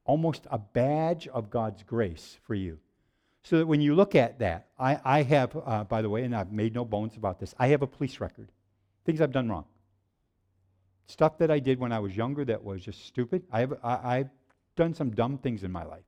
almost 0.06 0.48
a 0.52 0.58
badge 0.58 1.28
of 1.28 1.50
God's 1.50 1.84
grace 1.84 2.38
for 2.44 2.56
you. 2.56 2.80
So 3.44 3.58
that 3.58 3.68
when 3.68 3.82
you 3.82 3.94
look 3.94 4.16
at 4.16 4.40
that, 4.40 4.68
I, 4.80 5.00
I 5.04 5.24
have, 5.24 5.56
uh, 5.66 5.84
by 5.84 6.02
the 6.02 6.10
way, 6.10 6.24
and 6.24 6.36
I've 6.36 6.52
made 6.52 6.74
no 6.74 6.86
bones 6.86 7.18
about 7.18 7.40
this, 7.40 7.54
I 7.60 7.68
have 7.68 7.82
a 7.82 7.88
police 7.88 8.20
record. 8.20 8.52
Things 9.06 9.20
I've 9.20 9.34
done 9.34 9.50
wrong. 9.50 9.66
Stuff 11.08 11.38
that 11.40 11.52
I 11.52 11.60
did 11.60 11.80
when 11.80 11.92
I 11.92 12.00
was 12.00 12.16
younger 12.16 12.46
that 12.46 12.64
was 12.64 12.82
just 12.82 13.06
stupid. 13.06 13.44
I 13.52 13.60
have, 13.60 13.74
I, 13.84 14.18
I've 14.18 14.30
done 14.78 14.94
some 14.94 15.12
dumb 15.12 15.38
things 15.38 15.64
in 15.64 15.72
my 15.72 15.84
life. 15.84 16.06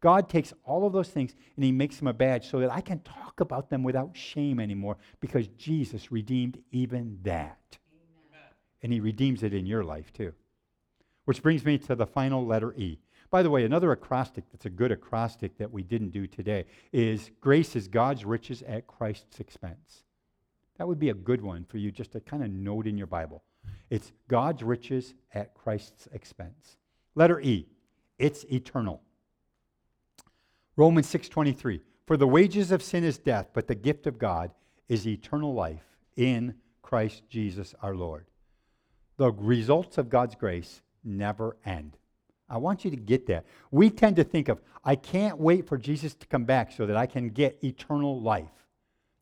God 0.00 0.28
takes 0.28 0.52
all 0.64 0.86
of 0.86 0.92
those 0.92 1.08
things 1.08 1.34
and 1.56 1.64
He 1.64 1.72
makes 1.72 1.96
them 1.96 2.08
a 2.08 2.12
badge 2.12 2.50
so 2.50 2.60
that 2.60 2.70
I 2.70 2.82
can 2.82 3.00
talk 3.00 3.40
about 3.40 3.70
them 3.70 3.82
without 3.82 4.14
shame 4.14 4.60
anymore 4.60 4.98
because 5.20 5.48
Jesus 5.48 6.12
redeemed 6.12 6.58
even 6.70 7.18
that. 7.22 7.78
Amen. 8.30 8.48
And 8.82 8.92
He 8.92 9.00
redeems 9.00 9.42
it 9.42 9.54
in 9.54 9.64
your 9.64 9.82
life 9.82 10.12
too. 10.12 10.34
Which 11.24 11.42
brings 11.42 11.64
me 11.64 11.78
to 11.78 11.94
the 11.94 12.06
final 12.06 12.46
letter 12.46 12.74
E. 12.74 12.98
By 13.30 13.42
the 13.42 13.50
way, 13.50 13.64
another 13.64 13.92
acrostic 13.92 14.44
that's 14.52 14.66
a 14.66 14.70
good 14.70 14.92
acrostic 14.92 15.58
that 15.58 15.72
we 15.72 15.82
didn't 15.82 16.10
do 16.10 16.26
today 16.26 16.64
is 16.92 17.30
grace 17.40 17.74
is 17.76 17.88
God's 17.88 18.24
riches 18.24 18.62
at 18.62 18.86
Christ's 18.86 19.40
expense. 19.40 20.04
That 20.78 20.86
would 20.86 20.98
be 20.98 21.10
a 21.10 21.14
good 21.14 21.42
one 21.42 21.64
for 21.64 21.78
you 21.78 21.90
just 21.90 22.12
to 22.12 22.20
kind 22.20 22.42
of 22.42 22.50
note 22.50 22.86
in 22.86 22.98
your 22.98 23.06
Bible. 23.06 23.42
It's 23.90 24.12
God's 24.28 24.62
riches 24.62 25.14
at 25.34 25.54
Christ's 25.54 26.08
expense. 26.12 26.76
Letter 27.14 27.40
E, 27.40 27.66
it's 28.18 28.44
eternal. 28.44 29.02
Romans 30.76 31.06
6:23 31.06 31.80
For 32.06 32.16
the 32.16 32.28
wages 32.28 32.70
of 32.70 32.82
sin 32.82 33.04
is 33.04 33.18
death, 33.18 33.48
but 33.52 33.66
the 33.66 33.74
gift 33.74 34.06
of 34.06 34.18
God 34.18 34.52
is 34.88 35.06
eternal 35.06 35.54
life 35.54 35.98
in 36.16 36.54
Christ 36.82 37.22
Jesus 37.28 37.74
our 37.82 37.96
Lord. 37.96 38.26
The 39.16 39.32
results 39.32 39.98
of 39.98 40.10
God's 40.10 40.34
grace 40.34 40.82
never 41.02 41.56
end. 41.64 41.96
I 42.48 42.58
want 42.58 42.84
you 42.84 42.90
to 42.90 42.96
get 42.96 43.26
that. 43.26 43.44
We 43.70 43.90
tend 43.90 44.16
to 44.16 44.24
think 44.24 44.48
of, 44.48 44.60
I 44.84 44.94
can't 44.94 45.38
wait 45.38 45.66
for 45.66 45.76
Jesus 45.76 46.14
to 46.14 46.26
come 46.26 46.44
back 46.44 46.72
so 46.72 46.86
that 46.86 46.96
I 46.96 47.06
can 47.06 47.30
get 47.30 47.58
eternal 47.62 48.20
life. 48.20 48.50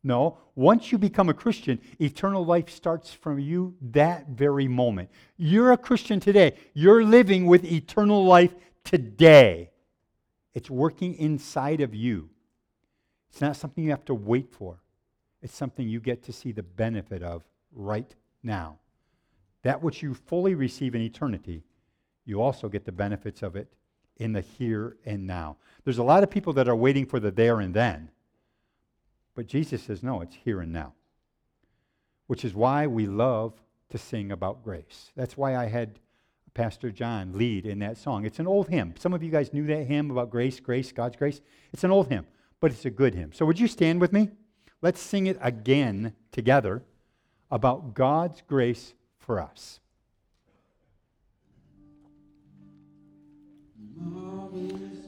No, 0.03 0.37
once 0.53 0.91
you 0.91 0.99
become 0.99 1.29
a 1.29 1.33
Christian, 1.33 1.81
eternal 1.99 2.45
life 2.45 2.69
starts 2.69 3.11
from 3.11 3.39
you 3.39 3.75
that 3.81 4.27
very 4.27 4.67
moment. 4.67 5.09
You're 5.35 5.71
a 5.71 5.77
Christian 5.77 6.19
today. 6.19 6.53
You're 6.75 7.03
living 7.03 7.47
with 7.47 7.65
eternal 7.65 8.23
life 8.23 8.53
today. 8.83 9.71
It's 10.53 10.69
working 10.69 11.15
inside 11.15 11.81
of 11.81 11.95
you. 11.95 12.29
It's 13.31 13.41
not 13.41 13.55
something 13.55 13.83
you 13.83 13.89
have 13.89 14.05
to 14.05 14.13
wait 14.13 14.53
for, 14.53 14.79
it's 15.41 15.55
something 15.55 15.89
you 15.89 15.99
get 15.99 16.23
to 16.23 16.31
see 16.31 16.51
the 16.51 16.63
benefit 16.63 17.23
of 17.23 17.43
right 17.73 18.13
now. 18.43 18.77
That 19.63 19.81
which 19.81 20.03
you 20.03 20.13
fully 20.13 20.53
receive 20.53 20.93
in 20.93 21.01
eternity 21.01 21.63
you 22.25 22.41
also 22.41 22.67
get 22.67 22.85
the 22.85 22.91
benefits 22.91 23.43
of 23.43 23.55
it 23.55 23.71
in 24.17 24.33
the 24.33 24.41
here 24.41 24.97
and 25.05 25.27
now. 25.27 25.57
There's 25.83 25.97
a 25.97 26.03
lot 26.03 26.23
of 26.23 26.29
people 26.29 26.53
that 26.53 26.67
are 26.67 26.75
waiting 26.75 27.05
for 27.05 27.19
the 27.19 27.31
there 27.31 27.59
and 27.59 27.73
then. 27.73 28.09
But 29.35 29.47
Jesus 29.47 29.83
says, 29.83 30.01
no, 30.01 30.21
it's 30.21 30.35
here 30.35 30.61
and 30.61 30.71
now. 30.71 30.93
Which 32.27 32.45
is 32.45 32.53
why 32.53 32.87
we 32.87 33.05
love 33.05 33.53
to 33.89 33.97
sing 33.97 34.31
about 34.31 34.63
grace. 34.63 35.11
That's 35.15 35.37
why 35.37 35.55
I 35.55 35.67
had 35.67 35.99
Pastor 36.53 36.89
John 36.89 37.37
lead 37.37 37.65
in 37.65 37.79
that 37.79 37.97
song. 37.97 38.25
It's 38.25 38.39
an 38.39 38.47
old 38.47 38.69
hymn. 38.69 38.95
Some 38.97 39.13
of 39.13 39.21
you 39.21 39.29
guys 39.29 39.53
knew 39.53 39.67
that 39.67 39.83
hymn 39.83 40.09
about 40.09 40.31
grace, 40.31 40.59
grace, 40.59 40.91
God's 40.91 41.17
grace. 41.17 41.41
It's 41.73 41.83
an 41.83 41.91
old 41.91 42.07
hymn, 42.07 42.25
but 42.61 42.71
it's 42.71 42.85
a 42.85 42.89
good 42.89 43.13
hymn. 43.13 43.33
So 43.33 43.45
would 43.45 43.59
you 43.59 43.67
stand 43.67 43.99
with 43.99 44.13
me? 44.13 44.29
Let's 44.81 45.01
sing 45.01 45.27
it 45.27 45.37
again 45.41 46.13
together 46.31 46.81
about 47.51 47.93
God's 47.93 48.41
grace 48.47 48.93
for 49.19 49.41
us. 49.41 49.81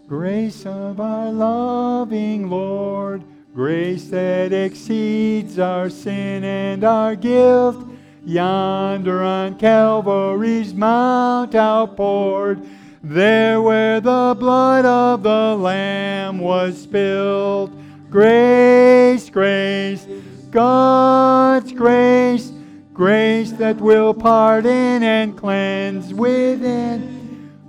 Grace 0.08 0.66
of 0.66 1.02
our 1.02 1.32
loving 1.32 2.50
Lord, 2.50 3.24
grace 3.54 4.10
that 4.10 4.54
exceeds 4.54 5.60
our 5.60 5.90
sin 5.90 6.46
and 6.46 6.86
our 6.86 7.14
guilt, 7.14 7.86
yonder 8.24 9.22
on 9.22 9.58
Calvary's 9.60 10.74
mount 10.74 11.56
outpoured, 11.56 12.66
there 13.04 13.62
where 13.62 14.00
the 14.00 14.34
blood 14.40 14.86
of 14.86 15.24
the 15.24 15.56
Lamb 15.60 16.40
was 16.40 16.82
spilled. 16.82 17.78
Grace, 18.10 19.30
grace, 19.30 20.08
God's 20.52 21.74
grace, 21.74 22.54
grace 22.94 23.52
that 23.52 23.76
will 23.82 24.14
pardon 24.14 25.04
and 25.04 25.38
cleanse 25.38 26.14
within. 26.14 27.18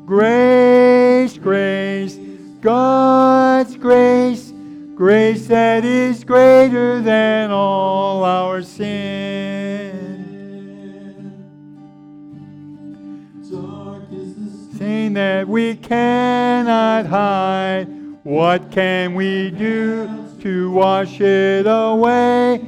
Grace, 0.06 1.07
grace, 1.18 1.38
grace, 1.38 2.16
God's 2.60 3.76
grace, 3.76 4.52
grace 4.94 5.48
that 5.48 5.84
is 5.84 6.22
greater 6.22 7.00
than 7.00 7.50
all 7.50 8.22
our 8.24 8.62
sin. 8.62 10.04
Sin 14.76 15.14
that 15.14 15.48
we 15.48 15.74
cannot 15.74 17.06
hide, 17.06 17.88
what 18.22 18.70
can 18.70 19.16
we 19.16 19.50
do 19.50 20.08
to 20.40 20.70
wash 20.70 21.20
it 21.20 21.66
away? 21.66 22.64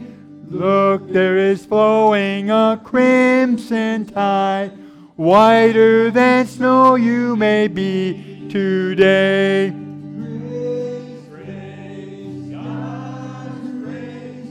Look, 0.49 1.09
there 1.13 1.39
is 1.39 1.65
flowing 1.65 2.51
a 2.51 2.81
crimson 2.83 4.07
tide, 4.07 4.73
whiter 5.15 6.11
than 6.11 6.49
snow 6.49 6.97
you 6.97 7.37
may 7.37 7.69
be 7.69 8.30
today. 8.51 9.71
Grace, 9.71 11.23
grace, 11.31 12.51
God's 12.51 13.71
grace, 13.85 14.51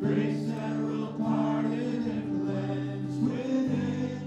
grace 0.00 0.42
that 0.48 0.74
will 0.80 1.14
pardon 1.16 2.02
and 2.10 2.28
cleanse 2.44 3.16
within. 3.22 4.26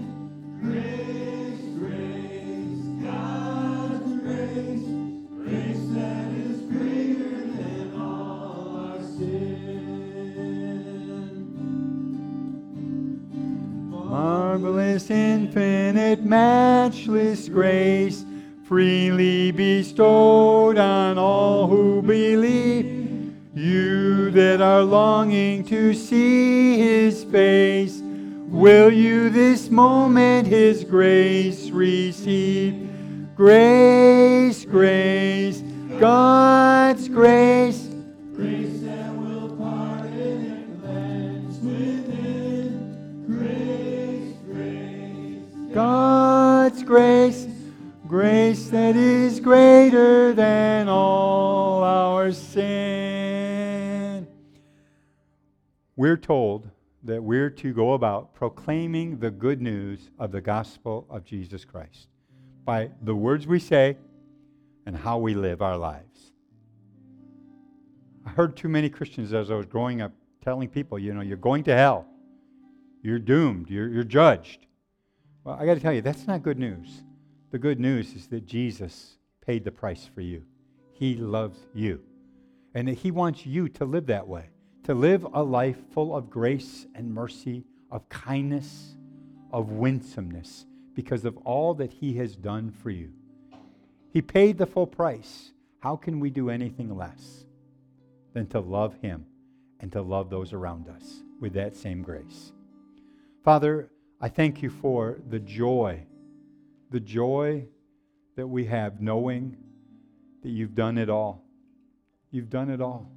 Grace, 0.62 1.64
grace, 1.76 2.80
God's 3.04 4.10
grace, 4.22 4.88
grace 5.44 5.84
that 5.94 6.28
is 6.32 6.58
greater 6.62 7.44
than 7.44 7.86
all 8.00 8.76
our 8.78 9.00
sin. 9.02 9.84
Marvelous, 13.90 15.10
infinite, 15.10 16.24
matchless 16.24 17.48
grace, 17.50 18.24
freely 18.70 19.50
bestowed 19.50 20.78
on 20.78 21.18
all 21.18 21.66
who 21.66 22.00
believe. 22.00 23.34
You 23.52 24.30
that 24.30 24.60
are 24.60 24.84
longing 24.84 25.64
to 25.64 25.92
see 25.92 26.78
his 26.78 27.24
face, 27.24 28.00
will 28.46 28.92
you 28.92 29.28
this 29.28 29.70
moment 29.70 30.46
his 30.46 30.84
grace 30.84 31.70
receive? 31.70 32.88
Grace, 33.34 34.64
grace, 34.64 35.64
God's 35.98 37.08
grace 37.08 37.88
Grace 38.40 38.80
that 38.82 39.12
will 39.16 39.50
pardon 39.56 40.46
and 40.46 40.80
cleanse 40.80 41.58
within. 41.58 43.26
Grace, 43.26 44.36
grace. 44.46 45.74
God's 45.74 46.82
grace, 46.84 47.46
grace 48.06 48.49
that 48.92 48.98
is 48.98 49.38
greater 49.38 50.32
than 50.32 50.88
all 50.88 51.84
our 51.84 52.32
sin. 52.32 54.26
We're 55.94 56.16
told 56.16 56.68
that 57.04 57.22
we're 57.22 57.50
to 57.50 57.72
go 57.72 57.92
about 57.92 58.34
proclaiming 58.34 59.20
the 59.20 59.30
good 59.30 59.62
news 59.62 60.10
of 60.18 60.32
the 60.32 60.40
gospel 60.40 61.06
of 61.08 61.24
Jesus 61.24 61.64
Christ 61.64 62.08
by 62.64 62.90
the 63.02 63.14
words 63.14 63.46
we 63.46 63.60
say 63.60 63.96
and 64.86 64.96
how 64.96 65.18
we 65.18 65.34
live 65.34 65.62
our 65.62 65.76
lives. 65.76 66.32
I 68.26 68.30
heard 68.30 68.56
too 68.56 68.68
many 68.68 68.90
Christians 68.90 69.32
as 69.32 69.52
I 69.52 69.54
was 69.54 69.66
growing 69.66 70.02
up 70.02 70.10
telling 70.42 70.68
people, 70.68 70.98
you 70.98 71.14
know, 71.14 71.20
you're 71.20 71.36
going 71.36 71.62
to 71.62 71.76
hell. 71.76 72.08
You're 73.02 73.20
doomed. 73.20 73.70
You're, 73.70 73.88
you're 73.88 74.02
judged. 74.02 74.66
Well, 75.44 75.56
I 75.60 75.64
got 75.64 75.74
to 75.74 75.80
tell 75.80 75.92
you, 75.92 76.02
that's 76.02 76.26
not 76.26 76.42
good 76.42 76.58
news. 76.58 77.04
The 77.50 77.58
good 77.58 77.80
news 77.80 78.14
is 78.14 78.28
that 78.28 78.46
Jesus 78.46 79.18
paid 79.44 79.64
the 79.64 79.72
price 79.72 80.08
for 80.14 80.20
you. 80.20 80.44
He 80.92 81.16
loves 81.16 81.58
you. 81.74 82.00
And 82.74 82.86
that 82.88 82.98
He 82.98 83.10
wants 83.10 83.44
you 83.44 83.68
to 83.70 83.84
live 83.84 84.06
that 84.06 84.28
way. 84.28 84.50
to 84.84 84.94
live 84.94 85.26
a 85.34 85.42
life 85.42 85.76
full 85.92 86.16
of 86.16 86.30
grace 86.30 86.86
and 86.94 87.12
mercy, 87.12 87.64
of 87.90 88.08
kindness, 88.08 88.96
of 89.52 89.70
winsomeness, 89.70 90.66
because 90.94 91.24
of 91.24 91.36
all 91.38 91.74
that 91.74 91.92
He 91.92 92.14
has 92.14 92.34
done 92.34 92.70
for 92.70 92.90
you. 92.90 93.12
He 94.12 94.22
paid 94.22 94.58
the 94.58 94.66
full 94.66 94.86
price. 94.86 95.52
How 95.80 95.96
can 95.96 96.18
we 96.18 96.30
do 96.30 96.50
anything 96.50 96.96
less 96.96 97.44
than 98.32 98.46
to 98.48 98.60
love 98.60 98.94
Him 99.02 99.26
and 99.80 99.92
to 99.92 100.02
love 100.02 100.30
those 100.30 100.52
around 100.52 100.88
us 100.88 101.22
with 101.40 101.52
that 101.54 101.76
same 101.76 102.02
grace? 102.02 102.52
Father, 103.44 103.90
I 104.20 104.28
thank 104.28 104.62
you 104.62 104.70
for 104.70 105.18
the 105.28 105.38
joy, 105.38 106.04
the 106.90 107.00
joy 107.00 107.66
that 108.36 108.46
we 108.46 108.64
have 108.66 109.00
knowing 109.00 109.56
that 110.42 110.50
you've 110.50 110.74
done 110.74 110.98
it 110.98 111.08
all. 111.08 111.44
You've 112.30 112.50
done 112.50 112.70
it 112.70 112.80
all. 112.80 113.10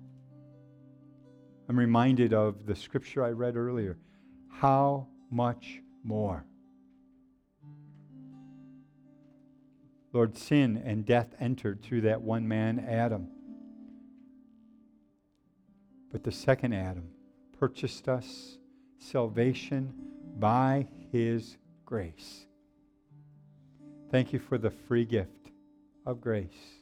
I'm 1.69 1.79
reminded 1.79 2.33
of 2.33 2.65
the 2.65 2.75
scripture 2.75 3.23
I 3.23 3.29
read 3.29 3.55
earlier. 3.55 3.97
How 4.49 5.07
much 5.31 5.81
more? 6.03 6.45
Lord, 10.11 10.37
sin 10.37 10.81
and 10.85 11.05
death 11.05 11.33
entered 11.39 11.81
through 11.81 12.01
that 12.01 12.21
one 12.21 12.47
man, 12.47 12.85
Adam. 12.87 13.29
But 16.11 16.23
the 16.23 16.31
second 16.31 16.73
Adam 16.73 17.09
purchased 17.57 18.07
us 18.07 18.59
salvation 18.99 19.93
by 20.37 20.87
his 21.11 21.57
grace. 21.85 22.45
Thank 24.13 24.31
you 24.31 24.37
for 24.37 24.59
the 24.59 24.69
free 24.69 25.05
gift 25.05 25.49
of 26.05 26.21
grace. 26.21 26.77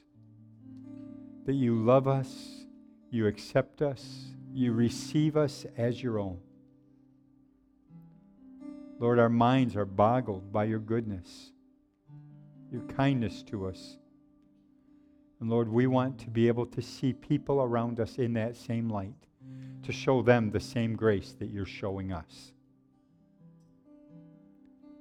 That 1.46 1.54
you 1.54 1.82
love 1.82 2.06
us, 2.06 2.66
you 3.08 3.26
accept 3.26 3.80
us, 3.80 4.26
you 4.52 4.74
receive 4.74 5.34
us 5.34 5.64
as 5.78 6.02
your 6.02 6.18
own. 6.18 6.40
Lord, 8.98 9.18
our 9.18 9.30
minds 9.30 9.76
are 9.76 9.86
boggled 9.86 10.52
by 10.52 10.64
your 10.64 10.78
goodness 10.78 11.52
your 12.70 12.82
kindness 12.82 13.42
to 13.44 13.66
us. 13.66 13.96
And 15.40 15.48
Lord, 15.48 15.70
we 15.70 15.86
want 15.86 16.18
to 16.20 16.30
be 16.30 16.48
able 16.48 16.66
to 16.66 16.82
see 16.82 17.14
people 17.14 17.62
around 17.62 17.98
us 17.98 18.18
in 18.18 18.34
that 18.34 18.56
same 18.56 18.90
light, 18.90 19.26
to 19.84 19.92
show 19.92 20.20
them 20.20 20.50
the 20.50 20.60
same 20.60 20.96
grace 20.96 21.34
that 21.38 21.48
you're 21.48 21.64
showing 21.64 22.12
us. 22.12 22.51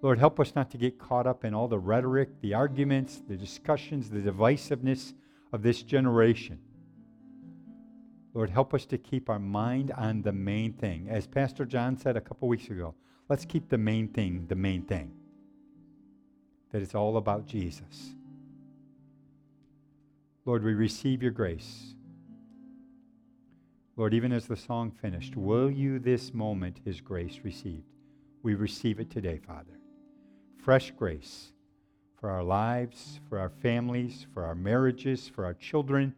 Lord, 0.02 0.18
help 0.18 0.40
us 0.40 0.56
not 0.56 0.72
to 0.72 0.78
get 0.78 0.98
caught 0.98 1.28
up 1.28 1.46
in 1.46 1.54
all 1.54 1.68
the 1.68 1.78
rhetoric, 1.78 2.42
the 2.42 2.56
arguments, 2.56 3.22
the 3.28 3.36
discussions, 3.36 4.10
the 4.10 4.20
divisiveness 4.20 5.14
of 5.54 5.62
this 5.62 5.84
generation. 5.84 6.60
Lord, 8.34 8.50
help 8.50 8.74
us 8.74 8.86
to 8.86 8.98
keep 8.98 9.30
our 9.30 9.40
mind 9.40 9.92
on 9.92 10.22
the 10.22 10.32
main 10.32 10.74
thing. 10.74 11.08
As 11.10 11.28
Pastor 11.28 11.66
John 11.66 11.98
said 11.98 12.18
a 12.18 12.22
couple 12.22 12.48
weeks 12.48 12.70
ago, 12.70 12.96
let's 13.30 13.46
keep 13.46 13.70
the 13.70 13.78
main 13.78 14.08
thing 14.08 14.46
the 14.48 14.56
main 14.56 14.84
thing 14.84 15.12
that 16.72 16.82
it's 16.82 16.96
all 16.96 17.18
about 17.18 17.46
Jesus. 17.46 18.16
Lord, 20.46 20.64
we 20.64 20.74
receive 20.74 21.22
your 21.22 21.32
grace. 21.32 21.94
Lord, 23.98 24.14
even 24.14 24.32
as 24.32 24.48
the 24.48 24.56
song 24.56 24.90
finished, 24.90 25.36
will 25.36 25.70
you 25.70 26.00
this 26.00 26.34
moment 26.34 26.80
his 26.86 27.02
grace 27.02 27.42
received? 27.44 27.84
We 28.42 28.56
receive 28.56 29.00
it 29.00 29.12
today, 29.12 29.38
Father. 29.46 29.81
Fresh 30.62 30.92
grace 30.92 31.54
for 32.20 32.30
our 32.30 32.44
lives, 32.44 33.20
for 33.28 33.40
our 33.40 33.50
families, 33.50 34.28
for 34.32 34.46
our 34.46 34.54
marriages, 34.54 35.28
for 35.28 35.44
our 35.44 35.56
children. 35.56 36.14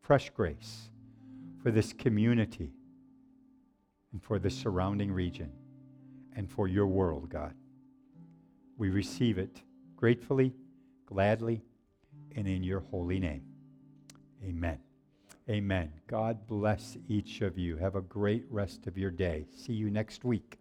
Fresh 0.00 0.30
grace 0.30 0.90
for 1.60 1.72
this 1.72 1.92
community 1.92 2.70
and 4.12 4.22
for 4.22 4.38
the 4.38 4.50
surrounding 4.50 5.10
region 5.10 5.50
and 6.36 6.48
for 6.48 6.68
your 6.68 6.86
world, 6.86 7.28
God. 7.28 7.54
We 8.78 8.90
receive 8.90 9.36
it 9.36 9.62
gratefully, 9.96 10.54
gladly, 11.06 11.64
and 12.36 12.46
in 12.46 12.62
your 12.62 12.80
holy 12.80 13.18
name. 13.18 13.42
Amen. 14.44 14.78
Amen. 15.50 15.92
God 16.06 16.46
bless 16.46 16.96
each 17.08 17.40
of 17.40 17.58
you. 17.58 17.76
Have 17.78 17.96
a 17.96 18.00
great 18.00 18.44
rest 18.48 18.86
of 18.86 18.96
your 18.96 19.10
day. 19.10 19.46
See 19.56 19.72
you 19.72 19.90
next 19.90 20.24
week. 20.24 20.58